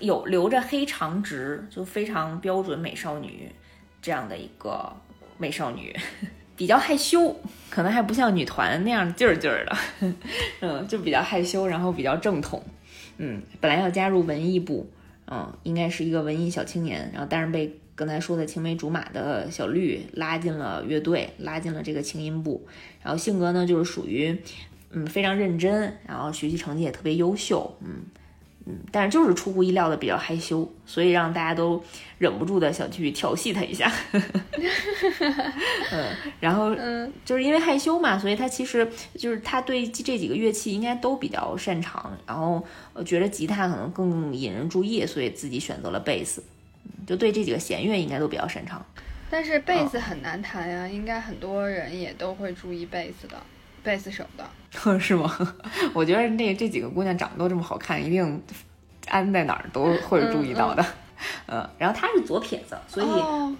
[0.00, 3.52] 有留着黑长直，就非常标准美少女
[4.02, 4.92] 这样的一个
[5.38, 5.94] 美少女，
[6.56, 7.36] 比较害羞，
[7.70, 9.76] 可能还不像女团那样劲儿劲儿的，
[10.60, 12.60] 嗯，就比较害羞，然后比较正统，
[13.18, 14.90] 嗯，本来要加入文艺部，
[15.28, 22.66] 嗯，应该是一个文艺小青年，然后但是被刚才说的青梅竹马的小绿拉进了乐队，拉进了这个轻音部，
[23.02, 24.34] 然后性格呢就是属于，
[24.90, 28.06] 嗯，非常认真，然后学习成绩也特别优秀，嗯。
[28.66, 31.82] 嗯，但是就是出乎意料的比较害羞，所以让大家都
[32.18, 33.90] 忍不住的想去调戏他一下。
[35.90, 38.86] 嗯，然后嗯，就是因为害羞嘛，所以他其实
[39.16, 42.62] 就是他对这几个乐器应该都比较擅长，然后
[43.04, 46.42] 觉得吉他可能更引人注意，所以自己选择了贝斯。
[47.10, 48.80] 就对这几个弦乐应该都比较擅长。
[49.28, 53.36] 但是贝斯很难弹呀，应该很多人也都会注意贝斯的。
[53.82, 54.48] 贝斯手的，
[55.00, 55.36] 是吗？
[55.92, 58.40] 我觉得那这几个姑娘长得都这么好看，一定
[59.08, 60.86] 安在哪儿都会注意到的。
[61.46, 63.06] 嗯， 然后她是左撇子，所以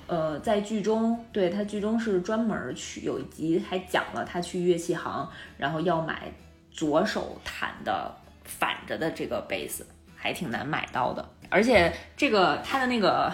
[0.07, 5.29] 呃，在剧中，对她剧中是专门去有一集还讲了她去乐器行，
[5.59, 6.31] 然后要买
[6.71, 9.85] 左手弹的反着的这个贝斯，
[10.15, 11.29] 还挺难买到的。
[11.51, 13.31] 而且这个他的那个。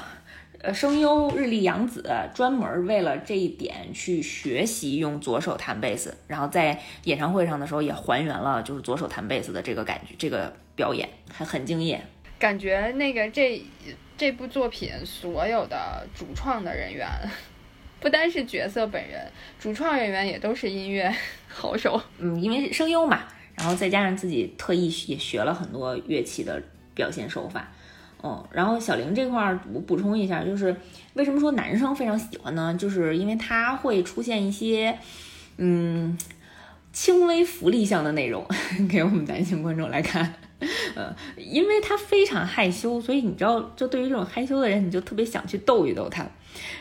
[0.63, 12.01] 呃，声优日立阳子专门为了这一点去学习用左手弹贝斯，然后在演唱会上的时候也还原了就是左手弹贝斯的这个感觉，这个表演还很敬业。
[12.39, 13.63] 感觉那个这
[14.17, 17.07] 这部作品所有的主创的人员，
[18.01, 21.15] 不单是角色本人，主创人员也都是音乐
[21.47, 22.01] 好手。
[22.19, 26.61] 嗯，因为声优嘛，然后再加上自己特意也学了很多乐器的
[26.95, 27.71] 表现手法。
[28.23, 30.75] 嗯，然后小玲这块儿我补充一下，就是
[31.15, 32.75] 为什么说男生非常喜欢呢？
[32.79, 34.99] 就是因为他会出现一些，
[35.59, 36.17] 嗯，
[36.93, 38.45] 轻微福利项的内容
[38.89, 40.35] 给我们男性观众来看。
[40.97, 46.27] 呃，因为他非常害羞，所以你知道，就对于这种害羞的人，你就特别想去逗一逗他。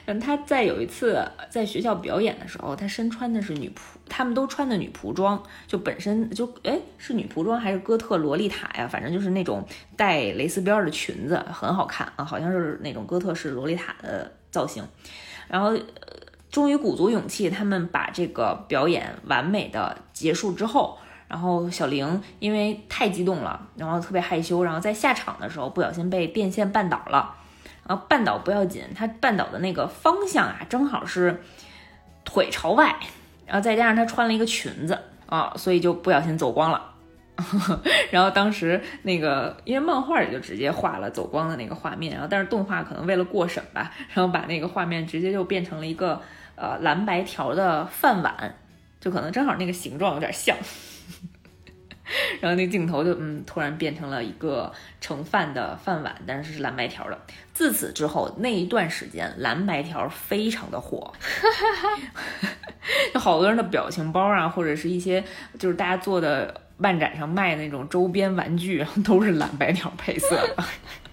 [0.05, 8.87] 嗯，他在有一次在学校表演的时候，他身穿的是女仆，他们都穿的女仆装，就本身就哎是女仆装还是哥特洛丽塔呀？
[8.87, 9.67] 反正就是那种
[9.97, 14.81] 带蕾丝边的裙子，很好看啊，好像是那种哥特式洛丽塔的造型。
[15.49, 15.81] 然后呃
[16.49, 20.97] 终于鼓足勇气，他们把这个表演完美的结束之后。
[21.27, 27.35] 然后小玲因为太激动了，然后特别害羞，然后在下场的时候不小心被电线绊倒了。
[27.87, 31.39] 然后绊倒不要紧，她绊倒的那个方向啊，正好是
[32.23, 32.95] 腿朝外，
[33.45, 34.97] 然后再加上她穿了一个裙子
[35.27, 36.93] 啊，所以就不小心走光了。
[38.09, 46.19] 然后当时那个因为漫画里就直接画了走光的那个画面，然后但是动画可能为了过审吧，然后把那个画面直接就变成了一个
[46.55, 48.55] 呃蓝白条的饭碗，
[48.99, 50.57] 就可能正好那个形状有点像。
[52.41, 54.71] 然后那镜头就嗯，突然变成了一个
[55.01, 57.19] 盛饭的饭碗，但是是蓝白条的。
[57.53, 61.13] 自此之后，那一段时间蓝白条非常的火，
[63.13, 65.23] 有好多人的表情包啊，或者是一些
[65.57, 70.63] 就是大家做的漫展上卖那种周边玩具，都是蓝白条配色的。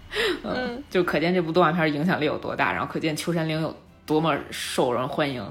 [0.45, 5.43] 嗯，就可见这部动画片影响力有多大，然后可见秋山绫有多么受人欢迎。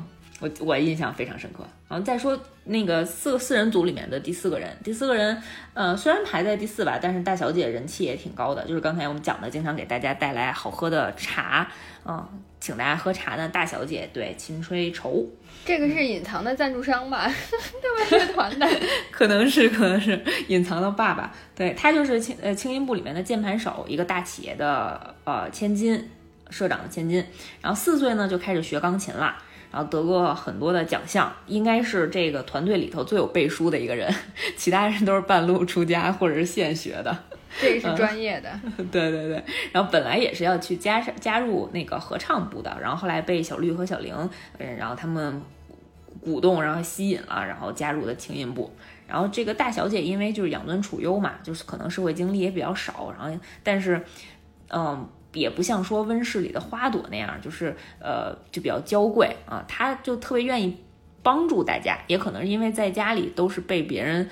[0.41, 1.65] 我我印象非常深刻。
[1.87, 5.41] 然后再说那个四四人组里面的第四个人，第四个人，
[5.73, 8.65] 呃，虽然排在第四吧，但是大小姐人气也挺高的。
[8.65, 11.69] 就是刚才我们讲的，经常给大家带来好喝的茶，
[12.05, 12.27] 嗯，
[12.59, 15.25] 请大家喝茶的大小姐，对，秦吹愁，
[15.65, 17.29] 这个是隐藏的赞助商吧？
[17.29, 18.67] 他们乐团的，
[19.11, 26.09] 可能是可能是隐藏的爸爸，对他就是青呃青音部里面的键盘手，一个大企业的呃千金
[26.49, 27.21] 社长的千金，
[27.61, 29.35] 然后四岁呢就开始学钢琴了。
[29.71, 34.13] 然后得过很多的奖项，应该是这个团队里头最有背书的一个人，
[34.57, 37.17] 其他人都是半路出家或者是现学的。
[37.59, 38.49] 这个是专业的。
[38.91, 39.43] 对对对。
[39.71, 44.13] 然后本来也是要去加上加入那个合唱部的，然后后来被小绿和小玲，
[44.57, 45.41] 嗯，然后他们
[46.21, 48.69] 鼓动，然后吸引了，然后加入的轻音部。
[49.07, 54.01] 然后这个大小姐因为就是养尊处优嘛，就是可能社会经历也比较少，然后但是，
[54.69, 55.07] 嗯。
[55.33, 59.63] 也不像说温室里的花朵那样，就是呃，就比较娇贵啊。
[59.67, 60.77] 他就特别愿意
[61.23, 64.29] 帮助大家，也可能是因为在家里都是被别人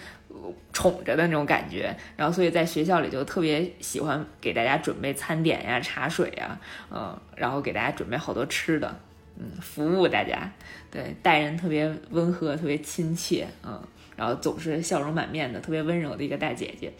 [0.74, 6.60] 宠着的那种感觉，然后所以在学校里就特别喜欢给大家准备餐点呀、茶水呀，
[6.92, 9.00] 嗯，然后给大家准备好多吃的，
[9.38, 10.52] 嗯，服务大家，
[10.90, 13.82] 对，待人特别温和、特别亲切，嗯，
[14.16, 16.92] 然后总是笑容满面的，特别温柔的一个大姐姐。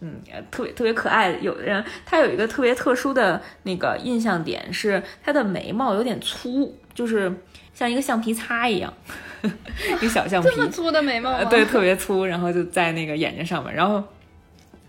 [0.00, 0.20] 嗯，
[0.50, 1.30] 特别特别可爱。
[1.40, 7.32] 有的人他有一个特别特殊的那个印象点是他的眉毛有点粗，就是
[7.74, 8.92] 像一个橡皮擦一样，
[9.42, 10.48] 一个小橡皮。
[10.48, 11.44] 这么粗的眉毛？
[11.46, 13.74] 对，特别粗，然后就在那个眼睛上面。
[13.74, 14.02] 然后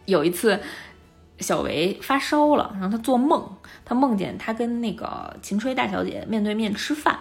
[0.05, 0.59] 有一次
[1.39, 3.43] 小维发烧了，然后他做梦，
[3.83, 7.17] 他梦见他跟那个秦吹大小姐面对面吃饭，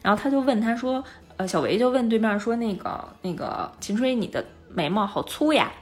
[0.00, 1.02] 然后他就问他说
[1.38, 5.72] ：“呃，小维就问对面说：“那个那个秦吹，你的眉毛好粗呀？”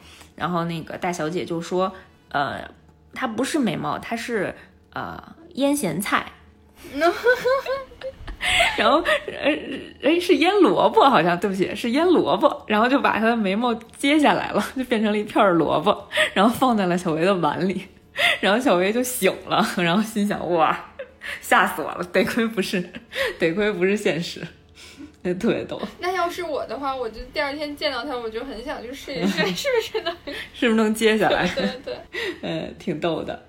[0.40, 1.92] 然后那个大小姐就说
[2.32, 2.66] ：“呃，
[3.12, 4.54] 它不是眉毛，它是
[4.94, 5.22] 呃
[5.56, 6.24] 腌咸菜。
[8.78, 9.52] ”然后呃
[10.02, 17.82] 哎是腌萝卜，好像对不起是腌萝卜，然后就把她的眉毛揭下来了，就变成了一片萝卜，然后放在了小维的碗里，
[18.40, 20.74] 然后小薇就醒了，然后心想哇，
[21.42, 22.82] 吓死我了，得亏不是，
[23.38, 24.40] 得亏不是现实。
[25.22, 25.80] 那 特别逗。
[25.98, 30.16] 那要是我的话，我就第二天见到他，我就很想去试一试， 是不是能？
[30.54, 31.46] 是不是能接下来？
[31.54, 31.98] 对对，
[32.42, 33.42] 嗯， 挺逗的。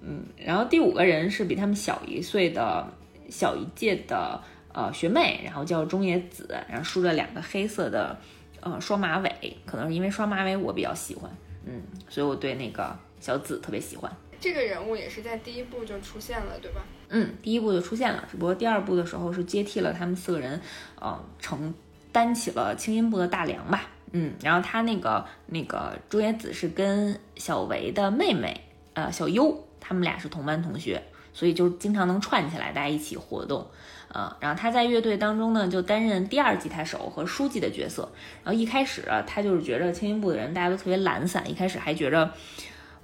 [0.00, 2.86] 嗯，然后第五个人是比他们小一岁的
[3.28, 4.40] 小一届的
[4.72, 8.16] 呃学妹，然后叫中野子，然后梳着两个黑色的
[8.60, 9.30] 呃双马尾，
[9.66, 11.30] 可能是因为双马尾我比较喜欢，
[11.66, 14.10] 嗯，所以我对那个小紫特别喜欢。
[14.40, 16.82] 这个人物也是在第一部就出现了，对吧？
[17.08, 20.60] 嗯，第一部就出现了，只不过第二部的时候是接替了他们四个人，
[21.00, 21.74] 呃，承
[22.12, 23.88] 担起了轻音部的大梁吧。
[24.12, 28.60] 嗯，然后他那个那个朱野子是跟小维的妹妹，
[28.94, 31.02] 呃，小优，他们俩是同班同学，
[31.34, 33.66] 所以就经常能串起来，大家一起活动。
[34.10, 38.10] 呃，然后他在乐队当中呢，就担任第二吉他手和书记的角色。
[38.42, 42.32] 然后一开始他就是觉着轻音部的人大家都特别懒散，一开始还觉着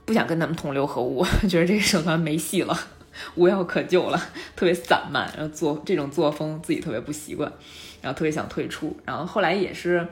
[0.05, 2.77] 不想跟他们同流合污， 觉得这个社团没戏了。
[3.37, 4.21] 无药可救了，
[4.57, 7.51] 特别散漫，然后作这种作风自己特别不习惯，
[8.03, 8.97] 然后特别想退出。
[9.05, 10.05] 然后后来也是，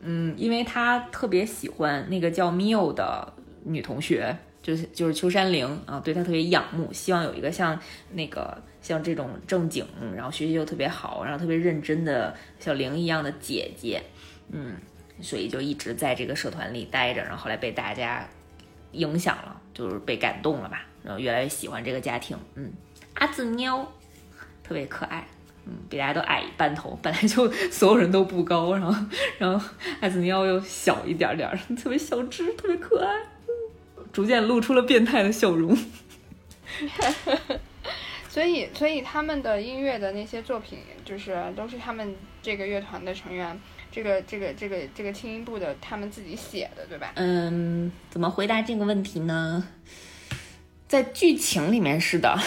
[0.00, 3.32] 嗯，因为他特别喜欢那个叫 Mio 的
[3.62, 7.78] 女同学，就是就是秋山玲啊，对她特别仰慕，希望有一个像
[8.10, 9.86] 那个像这种正经，
[10.16, 14.02] 然后学习又特别好，然后特别认真的小玲一样的姐姐，
[14.50, 14.74] 嗯，
[15.22, 18.28] 所以就一直在这个社团里待着，然后后来被大家
[18.92, 20.84] 影响了，就是被感动了吧。
[21.02, 22.72] 然后越来越喜欢这个家庭，嗯，
[23.14, 23.90] 阿紫喵
[24.62, 25.26] 特别可爱，
[25.64, 29.06] 嗯，比大家都矮半头，本来就所有人都不高，然后
[29.38, 29.68] 然后
[30.00, 33.14] 阿紫喵又小一点点，特别小只，特别可爱，
[34.12, 35.76] 逐渐露出了变态的笑容。
[38.28, 43.58] 所以，所以他们的音乐的那些作品，就是都是他们这个乐团的成员，
[43.90, 47.12] 这个这个这个这个轻音部的他们自己写的，对吧？
[47.16, 49.66] 嗯，怎么回答这个问题呢？
[50.86, 52.38] 在剧情里面是的，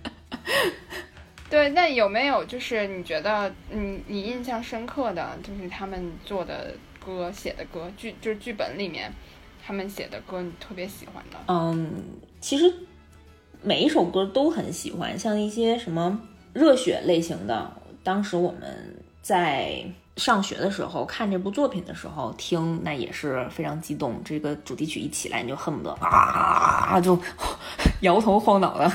[1.50, 1.70] 对。
[1.70, 6.74] 那有没有就是你觉得你你印象深刻的，就是他们做的
[7.04, 9.12] 歌、写的歌，剧就是剧本里面
[9.64, 11.38] 他们写的歌，你特别喜欢的？
[11.48, 11.90] 嗯，
[12.40, 12.72] 其实
[13.62, 16.20] 每一首歌都很喜欢，像一些什么
[16.52, 17.72] 热血类型的，
[18.04, 19.84] 当时我们在。
[20.16, 24.20] 上学的时候看这部作品的时候听，那也是非常激动。
[24.22, 27.18] 这个主题曲一起来，你就恨不得啊，就
[28.02, 28.92] 摇头晃脑的，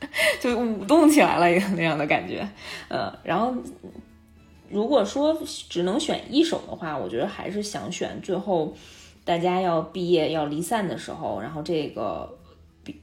[0.38, 2.46] 就舞动起来了一个那样的感觉。
[2.88, 3.54] 呃，然后
[4.68, 5.34] 如果说
[5.68, 8.74] 只能选一首的话，我觉得还是想选最后
[9.24, 12.36] 大家要毕业要离散的时候，然后这个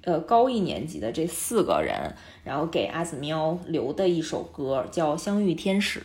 [0.03, 5.99] 呃高一年级的这四个人，然后给阿紫喵留的一首歌叫《相遇天使》。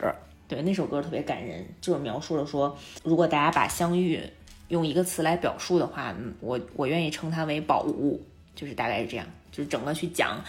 [0.48, 4.20] 对那首歌特别感人，就是描述了说，如果大家把相遇
[4.68, 8.24] 用一个词来表述的话，嗯我我愿意称它为宝物，
[8.54, 10.42] 就是大概是这样，就是整个去讲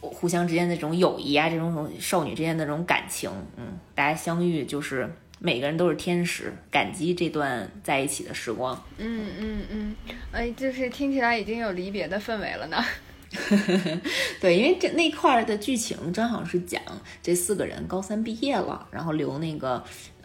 [0.00, 8.80] 互相之间的这种友谊啊，这种少女之间的这种感情，嗯，大家相遇就是每个人都是天使，感激这段在一起的时光。
[8.98, 9.96] 嗯嗯嗯，
[10.32, 12.84] 哎，就是听起来已经有离别的氛围了呢。
[14.40, 16.80] 对，因为这那块儿的剧情正好是讲
[17.22, 19.82] 这四个人高三毕业了，然后留那个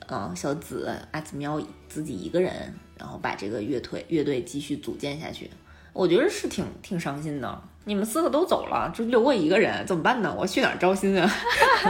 [0.08, 2.52] 呃小紫阿紫喵自己一个人，
[2.98, 5.50] 然后把这个乐队乐队继续组建下去。
[5.92, 7.62] 我觉得是挺挺伤心的。
[7.86, 10.34] 你们四个都走了，就留我一个人，怎么办呢？
[10.36, 11.30] 我去哪儿招新啊？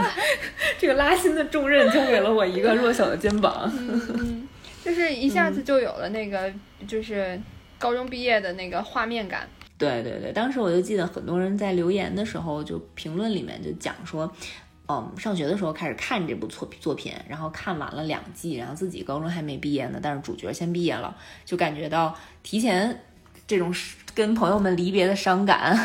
[0.76, 3.72] 这个拉新的重任交给了我一个弱小的肩膀。
[3.78, 4.48] 嗯，
[4.84, 6.52] 就是一下子就有了那个
[6.88, 7.40] 就是
[7.78, 9.48] 高中毕业的那个画面感。
[9.76, 14.30] 对对对，当时我就记得很多人在留言的时候，就评论里面就讲说，
[14.88, 23.02] 嗯，上学的时候开始看这部作作品，然后看完了两季，然后自己高中还没毕业呢，但是主角先毕业了，就感觉到提前
[23.46, 23.74] 这种
[24.14, 25.76] 跟朋友们离别的伤感，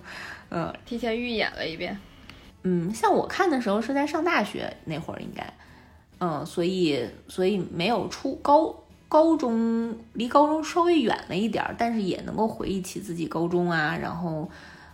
[0.50, 1.98] 嗯，提前预演了一遍。
[2.64, 5.54] 嗯，像我看的时候是在上大学那会儿，应该，
[6.18, 8.84] 嗯，所以所以没有出高。
[9.08, 14.50] 高中离高中稍微远了一点儿，但是也能够回忆起自己高中啊，然后，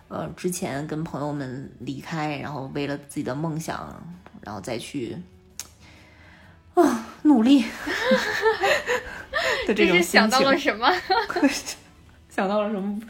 [0.07, 4.01] 呃，之前跟朋友们离开，然后为了自己的梦想，
[4.41, 5.17] 然后再去
[6.75, 7.63] 啊努力
[9.67, 10.03] 的这种心情。
[10.03, 10.89] 想到了什么？
[12.29, 13.01] 想到了什么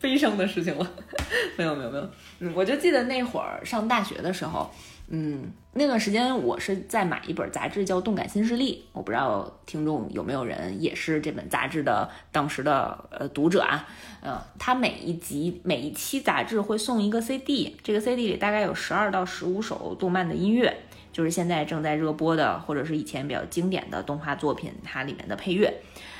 [0.00, 0.90] 悲伤的事情了？
[1.56, 2.10] 没有没有没有，
[2.40, 4.70] 嗯，我就记得那会儿上大学的时候，
[5.08, 13.86] 嗯，那段时间我是在买一本杂志叫《动感新势力》，我不知道听众有没有人也是这本杂志的当时的呃读者啊。
[14.22, 20.74] 呃，它每一集每一期杂志会送一个 CD，这个 CD 里大概有十二到十五首动漫的音乐，
[21.12, 25.72] 就是现在正在热播的或者是以前比较经典的动画作品它里面的配乐。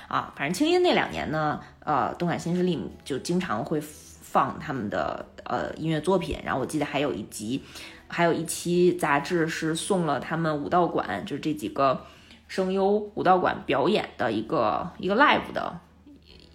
[0.07, 7.63] 啊，反正清音那两年呢，呃，动感新势力就经常会放他们的呃音乐作品，然后我记得还有一集。
[8.09, 12.05] 还有一期杂志是送了他们武道馆，就是这几个
[12.49, 15.79] 声优武道馆表演的一个一个 live 的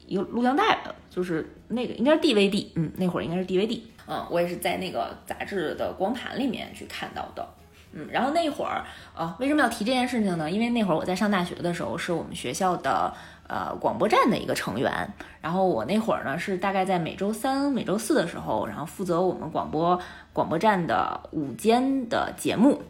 [0.07, 0.79] 一个录像带，
[1.09, 7.47] 就是那个应该是 DVD，嗯，那会儿应该是 DVD，嗯，我也是在那个杂志的光盘里面去看到的，
[7.93, 8.83] 嗯，然后那会儿
[9.15, 10.49] 啊，为什么要提这件事情呢？
[10.49, 13.13] 因为那会儿我在上大学的时候，是我们学校的。
[13.47, 19.99] 呃，广播站的一个成员，然后我那会儿呢是大概在每周三、每周四的时候，然后负责我们广播
[20.31, 22.81] 广播站的午间的节目。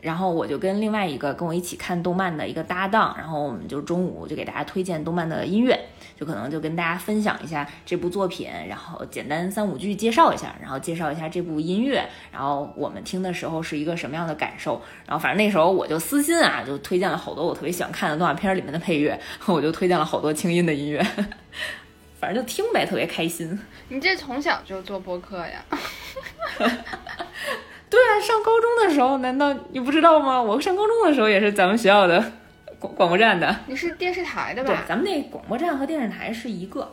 [0.00, 5.78] 然后我就跟另外一个跟我一起看动漫的一个搭档，然后我们就中午就给大家推荐动漫的音乐，
[6.20, 14.82] 就可能就跟大家分享一下这部作品，然后简单三五句介绍一下，然后介绍一下这部音乐，然后我们听的时候是一个什么样的感受。
[15.06, 21.02] 然后反正那时候我就私信啊，就推荐了好多我特别喜欢看的动画片里面的配乐，我就推荐了好多轻音的音乐，
[22.20, 23.58] 反正就听呗，特别开心。
[23.88, 25.64] 你这从小就做播客呀？
[26.58, 30.40] 对啊，上高中的时候，难道你不知道吗？
[30.40, 32.32] 我上高中的时候也是咱们学校的
[32.80, 33.54] 广广播站的。
[33.66, 34.68] 你是电视台的吧？
[34.68, 36.92] 对，咱们那广播站和电视台是一个，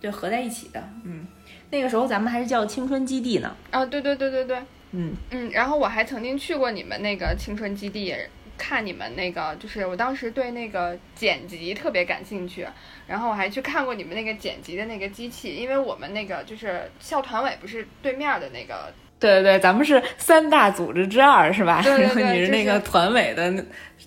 [0.00, 0.82] 对，合在一起的。
[1.04, 1.26] 嗯，
[1.70, 3.56] 那个时候咱们还是叫青春基地呢。
[3.70, 4.58] 啊，对对对对对，
[4.90, 5.50] 嗯嗯。
[5.52, 8.12] 然后我还曾经去过你们那个青春基地，
[8.58, 12.66] 看你们那个，就是我当时对那个剪辑特别感兴趣，
[13.06, 18.92] 然后我还去看过你们那个剪辑的那个机器，因为我们那个就是校团委不是对面的那个。
[19.20, 21.80] 对对对，咱们是三大组织之二，是吧？
[21.82, 23.52] 对对对， 你是那个团委的，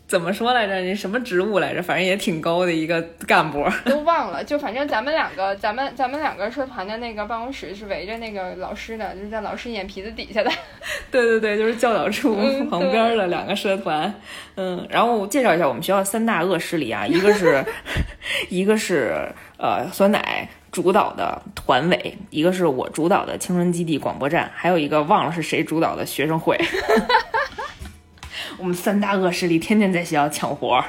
[0.07, 0.75] 怎么说来着？
[0.77, 1.83] 你什么职务来着？
[1.83, 3.65] 反正也挺高的一个干部。
[3.85, 10.49] 都忘了，就反正咱们两个，咱们咱们两个社团的那个办公室是围着那个老师的，就是在老师眼皮子底下的。
[11.11, 12.35] 对对对，就是教导处
[12.69, 14.13] 旁边的两个社团。
[14.55, 17.63] 嗯，然后我介绍一下我们学校三大恶势力啊，一个是，
[18.49, 19.13] 一个是
[19.61, 20.49] 呃酸奶。
[20.71, 26.57] 主导的团委，一个是我主导的青春基地广播站，还有一个忘了是谁主导的学生会。
[28.57, 30.81] 我们三大恶势力天天在学校抢活，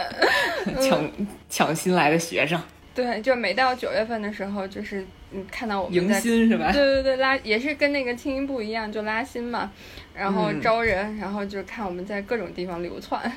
[0.82, 1.10] 抢
[1.48, 2.60] 抢新来的学生。
[2.94, 6.70] 对，就每到九月份的时候，就是嗯，看到我们迎新是吧？
[6.70, 9.72] 对对对，拉也是跟那个青音部一样，就拉新嘛，
[10.14, 13.32] 然后招人，然后就看我们在各种地方流窜。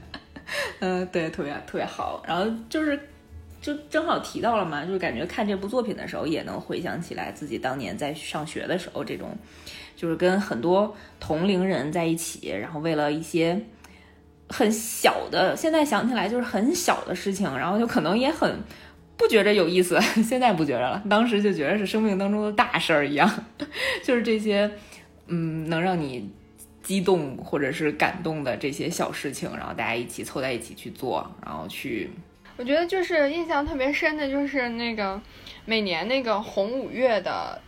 [0.80, 2.22] 嗯，对，特别特别好。
[2.26, 3.08] 然后就是。
[3.68, 9.36] 就正好提到了嘛，就是感觉看这部作品的时候，也能回想起来自己当年在上学的时候，这种
[9.94, 13.60] 就是跟很多同龄人在一起，然后为了一些
[14.48, 18.58] 很小的，现在想起来就是很小的事情，然后就可能也很
[19.18, 23.30] 不觉着有意思， 现在不觉着了，当时就觉得是生命当中的大事儿一样，
[24.02, 24.70] 就是这些
[25.26, 26.26] 嗯能让你
[26.82, 32.10] 激动或者是感动的这些小事情，然后大家一起凑在一起去做，然后去。
[32.58, 35.20] 我觉得就是印象特别深的，就是那个
[35.64, 37.60] 每年那个红五月的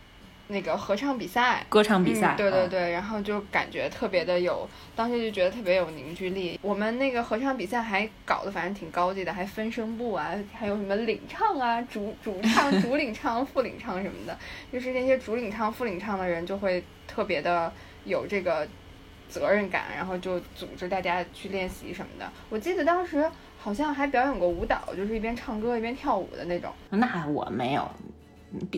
[0.49, 6.59] 那个合唱比赛、歌唱比赛，对对对，然后就感觉特别的有，当时就觉得特别有凝聚力。
[6.61, 14.37] 我们那个合唱比赛还搞得反正挺高级的，还分声部啊，还有什么领唱啊、主主唱、 主领唱、副领唱什么的，
[14.73, 17.71] 就是那些主领唱、副领唱的人就会特别的
[18.03, 18.67] 有这个
[19.29, 22.29] 责任感，然后就组织大家去练习什么的。
[22.49, 23.25] 我记得当时。
[23.63, 26.71] 好像还表演过舞蹈，就是一边唱歌一边跳舞的那种。
[26.89, 27.89] 那我没有，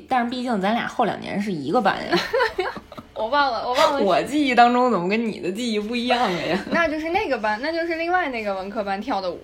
[0.09, 2.17] 但是毕竟咱俩后两年是一个班呀。
[3.15, 4.01] 我忘了，我忘了。
[4.01, 6.59] 我记忆当中怎么跟你的记忆不一样了呀？
[6.71, 9.39] 那就是那个班，那就是另外那个文科班跳的舞。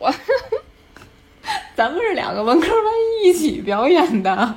[1.76, 2.84] 咱们是两个文科班
[3.24, 4.56] 一起表演的。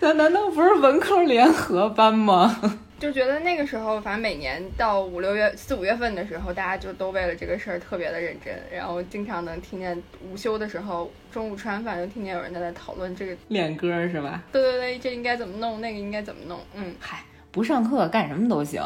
[0.00, 2.58] 咱难道不是文科联合班吗？
[3.00, 14.42] 就觉得那个时候，反正每年到五六月、四五月份的时候，大家就都为了这个事儿特别的认真，然后经常能听见午休的时候，中午吃完饭就听见有人在那讨论这个练歌是吧？
[14.52, 16.60] 对对对，这应该怎么弄，那个应该怎么弄？
[16.74, 18.82] 嗯，嗨，不上课干什么都行，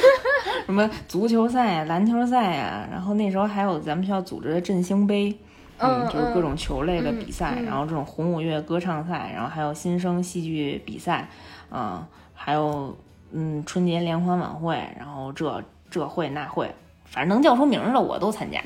[0.66, 5.34] 什么足球赛啊、篮球赛啊，然后那时候还有咱们学校组织的振兴杯，
[5.78, 11.30] 嗯，就是各种球类的比赛，然后这种红五月歌唱赛，然后还有新生戏剧比赛，
[11.70, 12.94] 嗯，还有。
[13.38, 16.74] 嗯，春节联欢晚会，然后这这会那会，
[17.04, 18.58] 反正能叫出名的我都参加。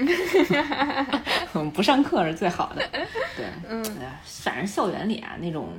[1.75, 2.89] 不上课是最好的。
[3.37, 3.85] 对，嗯，
[4.25, 5.71] 反正校园里啊，那种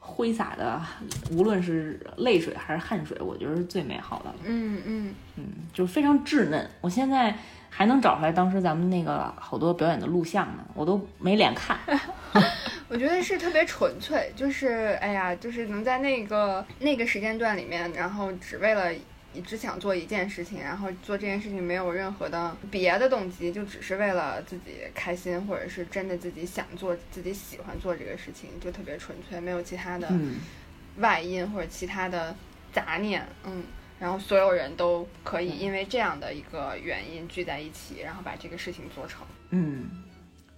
[0.00, 0.82] 挥洒的，
[1.30, 4.36] 无论是泪水还是汗水，我觉得是最美好的了。
[4.42, 6.68] 嗯嗯嗯，就是非常稚嫩。
[6.80, 7.36] 我现在
[7.76, 11.76] 还能找出来当时咱们那个好多表演的录像呢，我都没脸看。
[12.88, 18.92] 我觉得是特别纯粹，就是哎呀，就是能在那个那个时间段里面，然后只为了
[19.44, 30.36] 只想做一件事情，然后做这件事情没有任何的别的动机，就只是为了自己开心，或者是真的自己想做、自己喜欢做这个事情，就特别纯粹，没有其他的嗯
[30.98, 32.36] 外因或者其他的
[32.72, 33.64] 杂念，嗯。
[33.98, 39.22] 然后所有人都可以因为这样的一个原因聚在一起，然后把这个事情做成。
[39.50, 39.88] 嗯，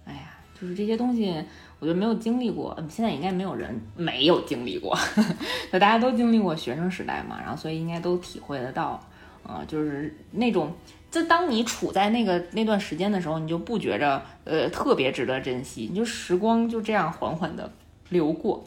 [0.05, 1.31] 哎呀，就是这些东西，
[1.79, 4.97] 我觉得没有经历过，嗯现在应该没有人没有经历过，
[5.71, 8.99] 那大家都经历过学生时代嘛，然后所以应该都体会得到，
[9.43, 10.75] 呃，就是那种，
[11.11, 17.71] 就当你处在那个那段时间的时候，你就不觉着呃特别值得珍惜，你就时光就这样缓缓的
[18.09, 18.65] 流过，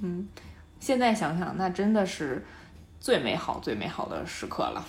[0.00, 0.28] 嗯，
[0.78, 2.44] 现在想想，那真的是
[3.02, 4.84] 最美好最美好的时刻了。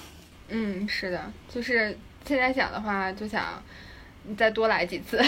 [0.49, 3.43] 嗯，是的，就是现在想的话，就想
[4.37, 5.19] 再多来几次。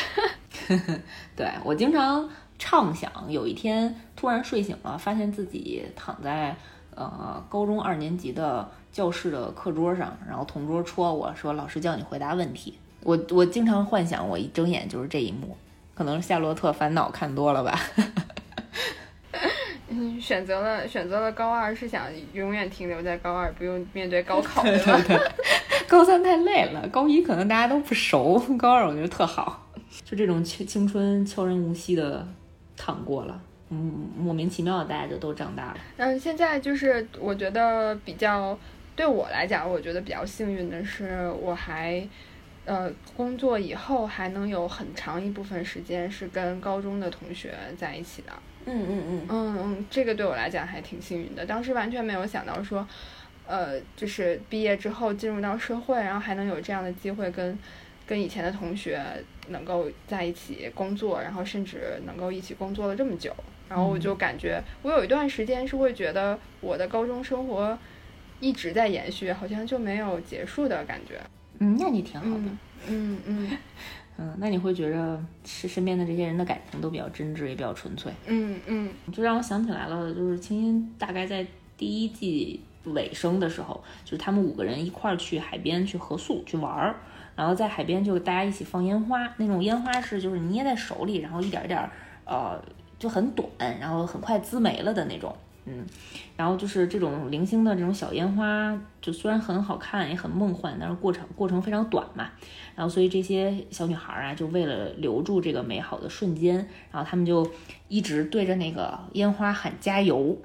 [1.36, 2.30] 对我经常
[2.60, 6.56] 畅想，有一天突然睡醒了，发现自己躺在
[6.94, 12.78] 呃高中二年级的教室的课桌上，然后同桌戳我说：“老师叫你回答问题。
[13.02, 15.58] 我”我经常幻想，我一睁眼就是这一幕，
[15.96, 17.80] 可能是《夏洛特烦恼》看多了吧。
[19.90, 25.04] 嗯， 选择了选择了高二，是想永远停留在高二，不用面对高考，对对吧？
[25.08, 25.28] 对对，
[25.88, 29.68] 高三太累了，高一可能大家都不熟， 高二我觉得特好，
[30.04, 32.28] 就这种青青春悄然无息的
[32.76, 35.78] 淌过了，嗯，莫名其妙的大家就都长大了。
[35.98, 38.58] 嗯，现在就是我觉得比较
[38.96, 42.08] 对我来讲，我觉得比较幸运的是，我还
[42.66, 48.34] 呃工作以后还能有很长一部分时间是跟高中的同学在一起的。
[48.66, 51.46] 嗯嗯嗯，嗯嗯，这个对我来讲还挺幸运的。
[51.46, 52.88] 当时完全没有想到说，
[53.48, 57.58] 呃，就是毕业之后进入到社会，然后还能有这样的机会跟
[58.08, 59.02] 跟以前的同学
[59.50, 63.36] 能够在一起工作，然后甚至能够一起工作了这么久。
[63.70, 67.78] 然后我就感觉，我有一段时间是会觉得我的高中生活
[68.40, 71.20] 一直在延续，好像就没有结束的感觉。
[71.60, 72.44] 嗯，那你挺好的。
[72.44, 73.58] 嗯嗯嗯
[74.18, 81.46] 嗯，那你会觉着是身边的这些人的感情都比较真挚，也比较纯粹，嗯嗯就让我想起来了，就是青音大概在
[81.78, 86.96] 第一季尾声的时候，就是他们五个人一块儿去海边去合宿去玩儿，
[87.36, 91.92] 然后在海边就大家一起放烟花，那种烟花是就是捏在手里，然后一点儿一点儿，
[92.26, 92.64] 呃，
[92.98, 93.50] 就很短，
[93.80, 95.36] 然后很快滋没了的那种。
[95.68, 95.84] 嗯，
[96.38, 102.30] 然后就是这种零星的这种小烟花，就虽然很好看，也很梦幻，但是过程过程非常短嘛。
[102.76, 106.56] 然后所以这些小女孩啊，就为了留住这个美好的瞬间，
[106.92, 107.50] 然后她们就
[107.88, 110.38] 一直对着那个烟花喊加油，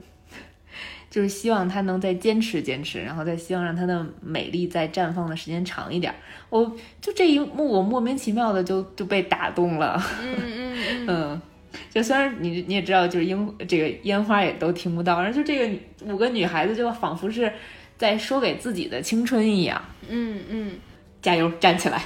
[1.11, 6.14] 就是希望她能再坚持坚持，然后再希望让她的美丽再绽放的时间长一点。
[6.49, 6.64] 我
[7.01, 10.03] 就这一幕，我莫名其妙的就就被打动了。
[10.23, 11.43] 嗯嗯嗯嗯，
[11.91, 15.79] 就虽然你你也知道，就是樱这个烟花也都听不到，然后就这个
[16.12, 17.53] 五个女孩子就仿佛是
[17.99, 20.73] 在说给自己的青春一样，嗯嗯。
[21.23, 22.03] 加油，站起来！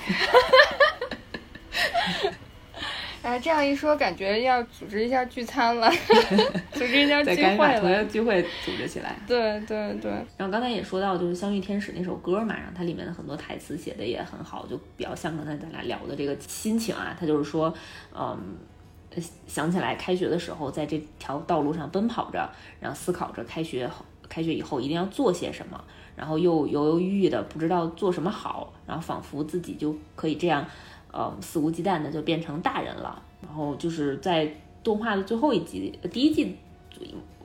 [3.23, 5.89] 哎，这样一说，感觉要组织一下聚餐了，
[6.75, 8.09] 组织一下聚会赶紧把同。
[8.09, 9.17] 聚会组织起来。
[9.25, 17.17] 对对对，然后刚才也说到，就是《相遇天使》那首歌嘛，然后它里面的很多台词写的也很好，就比较像刚才咱俩聊的这个心情啊。
[17.19, 17.73] 他就是说，
[18.13, 18.39] 嗯，呃
[19.47, 22.51] 想起来开学的时候，在这条道路上奔跑着，
[22.81, 25.83] 然后思考着开学后开学以后一定要做些什么，
[26.17, 30.67] 然后又犹犹豫豫的不知道做什么好，然后仿佛自己就可以这样，
[31.13, 33.23] 呃，肆无忌惮的就变成大人了。
[33.43, 34.51] 然后就是在
[34.83, 36.57] 动画的最后一集，第一季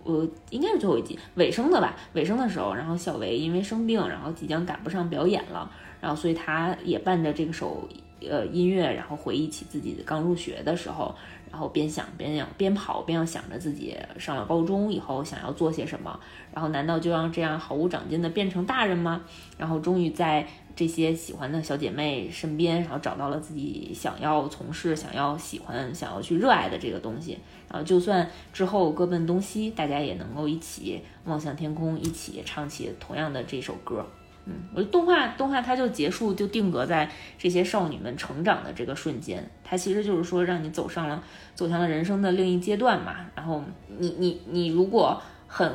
[0.06, 7.88] 呃，应该是最后一集尾声的吧，尾声的时候，然后小维因为生病，然后即将赶不上表演了，然后所以他也伴着这个首
[8.22, 11.14] 呃音乐，然后回忆起自己刚入学的时候，
[11.52, 16.20] 然后边想边想边跑边要想着自己上了高中以后想要做些什么，
[16.54, 19.22] 然后难道就让这样毫无长进的变成大人吗？
[19.58, 27.38] 然后终于在这些喜欢的小姐妹身边，然后找到了自己想要从事、想要喜欢、想要去热爱的这个东西。
[27.68, 34.06] 然后就算之后各奔东西，大家也能够一起望向天空，一起唱起同样的这首歌。
[34.50, 39.48] 嗯，我觉得动画动画它就结束，就定格在这些少女们成长的这个瞬间。
[39.64, 41.24] 它其实就是说，让你走上了
[41.54, 43.18] 走向了人生的另一阶段嘛。
[43.36, 43.64] 然后
[44.00, 45.72] 你你你如果很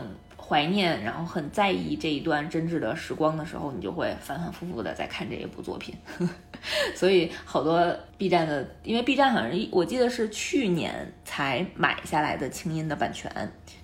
[0.46, 5.94] 怀念，然后很在意这一段真挚的时光的时候，你就会反反复复的在看这一部作品。
[6.94, 13.30] 所以好多 B 站的，因为 B 站好像我记得是去年才买下来的清音的版权，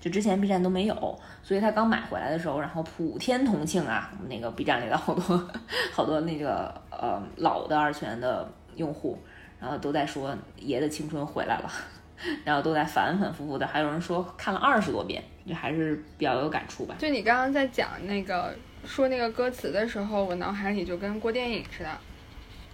[0.00, 5.50] 就之前 B 站都没有，所以他刚买回来的时候，然后普天同庆啊，那个 B 站里的好多
[5.92, 9.18] 好多那个呃老的二次元的用户，
[9.58, 11.70] 然后都在说爷的青春回来了，
[12.44, 16.94] 然后都在反反复复的，还有人说看了二十多遍，就还是比较有感触吧。
[16.98, 21.98] 就你刚刚在讲那个说那个歌词的时候，我脑海里就跟过电影似的。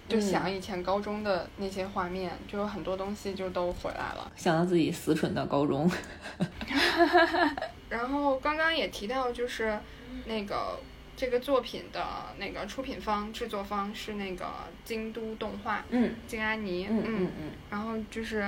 [0.07, 4.31] 就想以前高中的那些画面，就有很多东西就都回来了。
[4.37, 5.91] 想到自己死蠢的高中。
[7.89, 9.77] 然后刚刚也提到，就是
[10.25, 10.79] 那个
[11.17, 12.01] 这个作品的
[12.37, 14.45] 那个出品方、制作方是那个
[14.85, 17.51] 京都动画，嗯，金安妮，嗯嗯嗯。
[17.69, 18.47] 然后就是，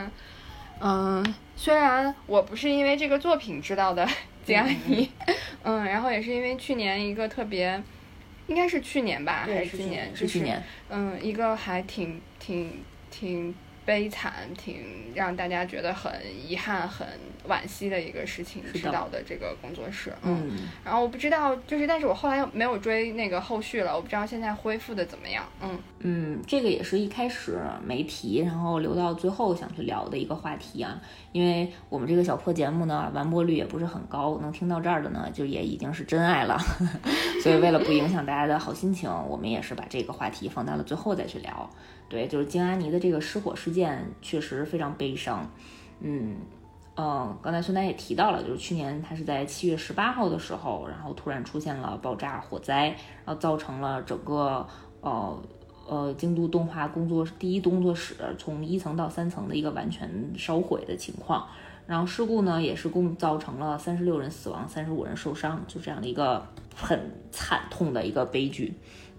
[0.82, 4.08] 嗯，虽然我不是因为这个作品知道的
[4.46, 5.10] 金安妮，
[5.64, 7.82] 嗯，然后也是因为去年一个特别。
[8.48, 10.10] 应该是去年吧，还是今年？
[10.16, 10.64] 是去年。
[10.90, 13.54] 嗯，一个还挺挺挺
[13.90, 16.12] 悲惨，挺让大家觉得很
[16.48, 17.08] 遗憾、很
[17.48, 18.62] 惋惜的一个事情。
[18.72, 20.52] 知道的这个工作室，嗯。
[20.86, 25.44] 然后我不知道，就是，但是我后来又没有追那个后续了，我不知道现在恢复的怎么样。
[25.60, 31.02] 嗯嗯，这个也是一开始没提，然后留到最后想去聊的一个话题啊。
[31.32, 36.60] 因为我们这个小破节目呢，完播率也不是很高，能听到这儿的呢，就也已经是真爱了。
[37.42, 41.68] 所以为了不影响大家的好心情，我们也是把这个话题放到了最后再去聊。
[42.10, 45.50] 对，就是金阿尼的这个失火事件，确实非常悲伤。
[46.02, 46.36] 嗯
[46.98, 52.88] 嗯，刚才孙楠也提到了，就是去年他是在七月十八号的时候，然后突然出现了爆炸火灾，
[53.24, 54.68] 然后造成了整个
[55.00, 55.42] 呃。
[55.92, 60.08] 呃，京都动画工作第一工作室从一层到三层的一个完全
[60.38, 61.48] 烧毁的情况，
[61.88, 66.46] 然后事故呢也是共造成了三十六人死亡，三十五人受伤，就这样的一个
[66.76, 68.72] 很惨痛的一个悲剧。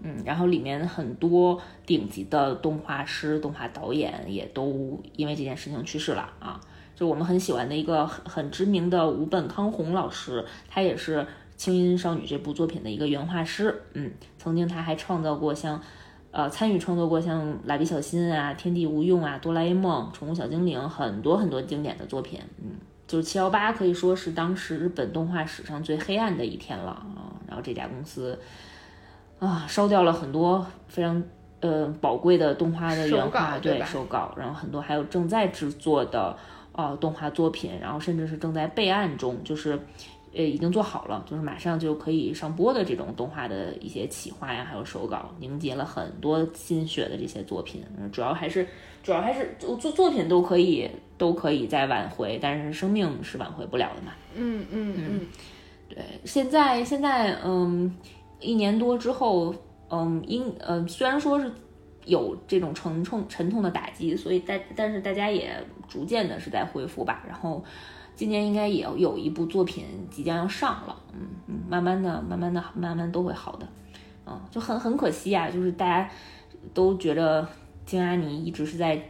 [0.03, 6.59] 嗯，然后里面很多顶级的动画师、动画导演也都因为这件事情去世了啊。
[6.95, 11.17] 就我们很喜欢的一个很很知名的吴本康弘老师，他也是
[11.55, 13.81] 《轻音少女》这部作品的一个原画师。
[13.93, 15.81] 嗯，曾经他还创造过像。
[16.33, 22.39] 呃，参与创作过像《蜡笔小新》啊，《天地无用》啊，《哆啦 A 梦》《宠物小精灵》很多很多经典的作品。
[22.63, 22.69] 嗯，
[23.05, 27.35] 就是七幺八可以说是当时日本动画史上最黑暗的一天了啊。
[27.45, 28.39] 然后这家公司
[29.41, 31.21] 啊，烧掉了很多非常
[31.59, 36.37] 呃宝贵的动画的原画，对手稿，然后很多还有正在制作的
[36.71, 39.77] 呃动画作品，然后甚至是正在备案中，就是。
[40.33, 47.83] 呃，已经做好了，就是马上就可以上播的这种动画的一些企划呀，还有手稿，凝结了很多心血的这些作品。
[47.99, 48.65] 嗯，主要还是，
[49.03, 54.13] 主要还是作作品都可以都可以再挽回，但是生命是挽回不了的嘛。
[54.33, 55.19] 嗯嗯嗯，
[55.89, 57.93] 对，现在现在嗯，
[58.41, 59.55] 一年多之后，
[59.89, 61.49] 嗯，应呃虽然说是
[62.05, 65.55] 有这种沉重沉痛的打击，所以大但是大家也
[65.87, 67.63] 逐渐的是在恢复吧，然后。
[68.13, 73.67] 今年应该也有一部作品即将要上了，嗯嗯，慢慢的、慢慢的、慢慢都会好的，
[74.27, 76.07] 嗯，就很很可惜啊，就是大家
[76.71, 77.47] 都觉得
[77.83, 79.01] 金安妮一直是在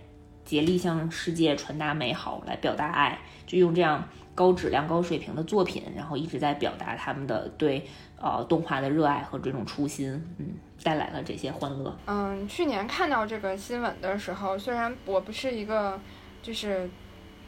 [0.46, 7.86] 竭力向世界传达美好，来表达爱，就用这样高质量、高水平的作品，然后一直在表达他们的对
[8.22, 10.46] 呃动画的热爱和这种初心，嗯，
[10.84, 11.98] 带来了这些欢乐。
[12.06, 16.00] 嗯，去年看到这个新闻的时候，虽然我不是一个
[16.42, 16.90] 就是。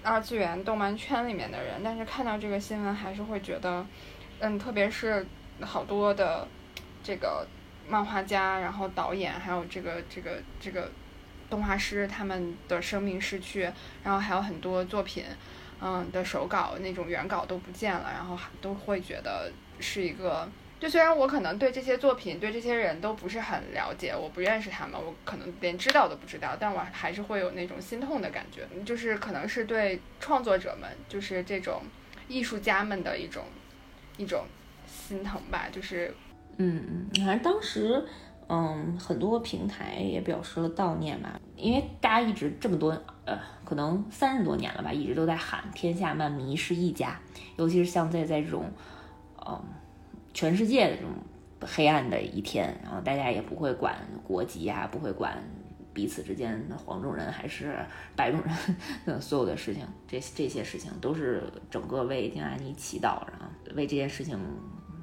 [0.06, 3.86] 二次元动漫圈里面的人，但是看到这个新闻还是会觉得，
[4.40, 5.26] 嗯，特别是
[5.62, 6.46] 好多的
[7.02, 7.48] 这个
[7.88, 10.92] 漫画家，然后导演，还有这个这个这个
[11.50, 13.62] 动画师，他们的生命逝去，
[14.04, 15.24] 然后还有很多作品，
[15.80, 19.50] 嗯的手稿那种原稿都不见了，然后都会觉得
[19.80, 20.46] 是一个。
[20.84, 31.82] 就虽然我可能对这些作品、对这些人都不是很了解，我不认识他们，我可能连知道都不知道，但我还是会有那种心痛的感觉，就是可能是对创作者们，就是这种
[32.28, 33.46] 艺术家们的一种
[34.18, 34.44] 一种
[34.86, 35.70] 心疼吧。
[35.72, 36.14] 就是，
[36.58, 38.06] 嗯，反正当时，
[38.50, 42.90] 嗯，很多平台也表示了悼念嘛，因为大家一直这么多，
[43.24, 47.18] 呃，可能三十多年了吧，一直都在喊“天下漫迷是一家”，
[47.56, 48.70] 尤其是像在在这种，
[49.48, 49.64] 嗯。
[50.34, 51.12] 全世界的这种
[51.62, 55.38] 黑暗的一天，然后大家也不会管国籍啊，不会管
[55.94, 57.78] 彼此之间黄种人还是
[58.16, 58.76] 白种人
[59.06, 64.38] 的 所有的事情，这 这些事情都是整个为丁安妮祈祷，然后为这件事情，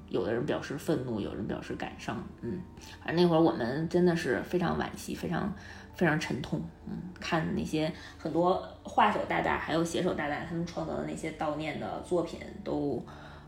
[0.08, 2.60] 有的人表示愤怒，有人表示感伤，嗯，
[3.04, 5.50] 反正那会儿我们真的是非常惋惜，非常
[5.94, 13.02] 非常沉痛，嗯，看那些很多画手大大还有写手大大他们创造的那些悼念的作品都。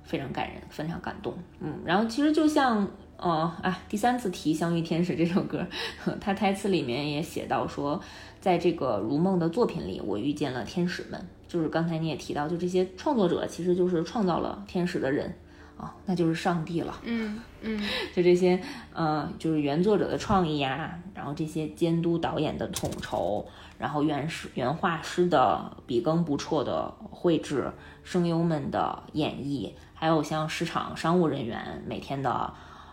[0.04, 1.34] 非常感人，非常感动。
[1.60, 2.86] 嗯，然后其实就像
[3.16, 3.30] 呃，
[3.62, 5.64] 啊，第三次提《相遇天使》这首歌，
[6.20, 8.00] 他台词里面也写到说，
[8.40, 11.26] 在这个如梦的作品里，我遇见了天使们。
[11.46, 15.30] 就是刚才你也提到，就这些创作者其实就是创造了天使的人
[15.76, 16.98] 啊，那就是上帝了。
[17.02, 17.78] 嗯嗯，
[18.16, 18.58] 就这些
[18.94, 23.46] 呃，就是原作者的创意呀，然后这些监督导演的统筹，
[23.78, 27.70] 然后原师原画师的笔耕不辍的绘制，
[28.02, 29.70] 声优们的演绎，
[30.02, 32.52] 还有像市场商务人员每天的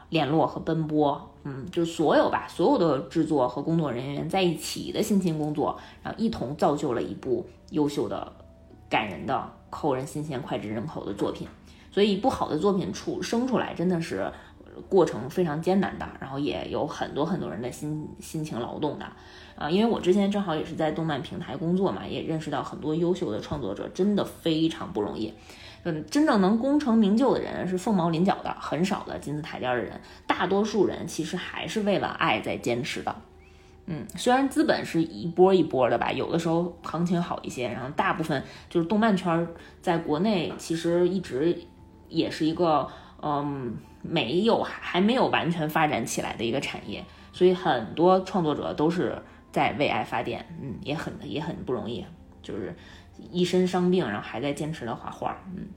[0.10, 8.32] 联络和奔波，嗯，就是所有吧，所有的制作和工作人员在一起的辛勤工作，然后一同造就了一部优秀的。
[8.88, 11.48] 感人的、扣人心弦、脍炙人口的作品，
[11.92, 14.32] 所以不好的作品出生出来真的是
[14.88, 19.06] 过程非常艰难的，然后也有很多很多人的心辛勤劳动的
[19.56, 19.70] 啊。
[19.70, 25.32] 因为我之前正好也是在动漫平台工作嘛，也认识到很多优秀的创作者，真的非常不容易。
[25.84, 33.16] 嗯，真正能功成名就的人是凤毛麟角的，很少的金字塔尖的人，大多数人其实还是为了爱在坚持的。
[33.86, 39.48] 嗯，虽然资本是一波一波的吧，有的时候行情好一些，然后大部分就是动漫圈
[39.82, 41.58] 在国内其实一直
[42.08, 42.88] 也是一个
[43.22, 47.04] 嗯没有还没有完全发展起来的一个产业，
[47.34, 49.20] 所以很多创作者都是
[49.52, 52.06] 在为爱发电，嗯，也很也很不容易，
[52.44, 52.76] 就是
[53.32, 55.68] 一身伤病，然后还在坚持的画画，嗯，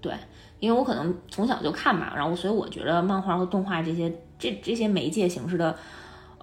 [0.00, 0.12] 对，
[0.58, 5.76] 因为我可能从小就看嘛，然后所以我觉得漫画和动画这些这这些媒介形式的。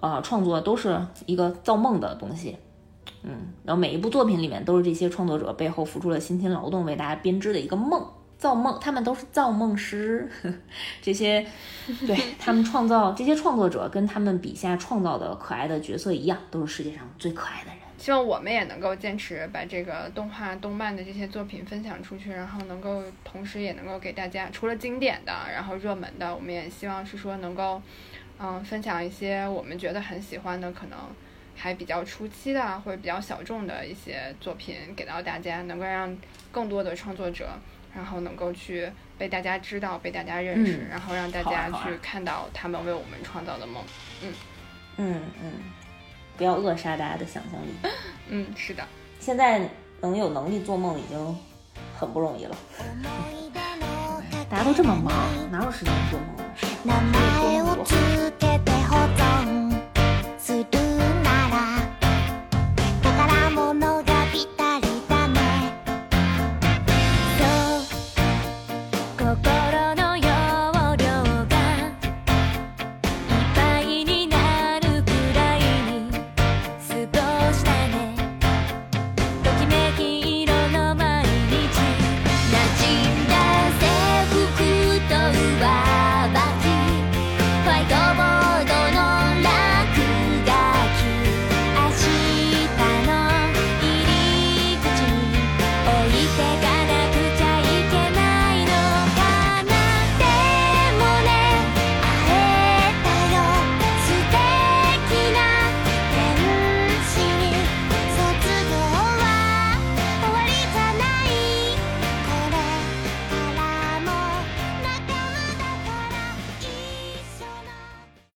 [0.02, 2.54] 呃，创作都是一个造梦的东西，
[3.22, 3.30] 嗯，
[3.64, 8.06] 然后每一部作品里面都是这些创作者背后付出了辛勤劳动为大家编织的一个梦，
[8.36, 10.30] 造梦，他们都是造梦师，
[11.00, 11.46] 这些
[12.06, 17.83] 对他们创造这些创作者跟他们笔下创造的可爱的角色一样，都是世界上最可爱的人。
[18.04, 27.80] 希望我们也能够坚持把这个动画、动漫的这些作品分享出去，然后能够同时也能够给大家除了经典的，然后热门的，我们也希望是说能够。
[28.38, 30.98] 嗯，分享一些我们觉得很喜欢的，可能
[31.56, 36.14] 还比较初期的或者比较小众的一些作品给到大家，能够让
[36.52, 37.48] 更多的创作者，
[37.94, 43.82] 然后能够去被大家知道、被大家认识，然后让大家去看到他们为我们创造的梦。
[44.20, 44.32] 嗯
[44.96, 45.52] 嗯嗯，
[46.37, 47.67] 不要扼杀大家的想象力。
[48.29, 48.83] 嗯，是的，
[49.19, 49.61] 现在
[50.01, 51.37] 能有能力做梦已经
[51.97, 52.55] 很不容易了。
[54.49, 55.13] 大家都这么忙，
[55.51, 56.27] 哪有时间做梦？
[56.83, 56.93] 名
[57.41, 57.93] 前をつ
[58.39, 58.57] け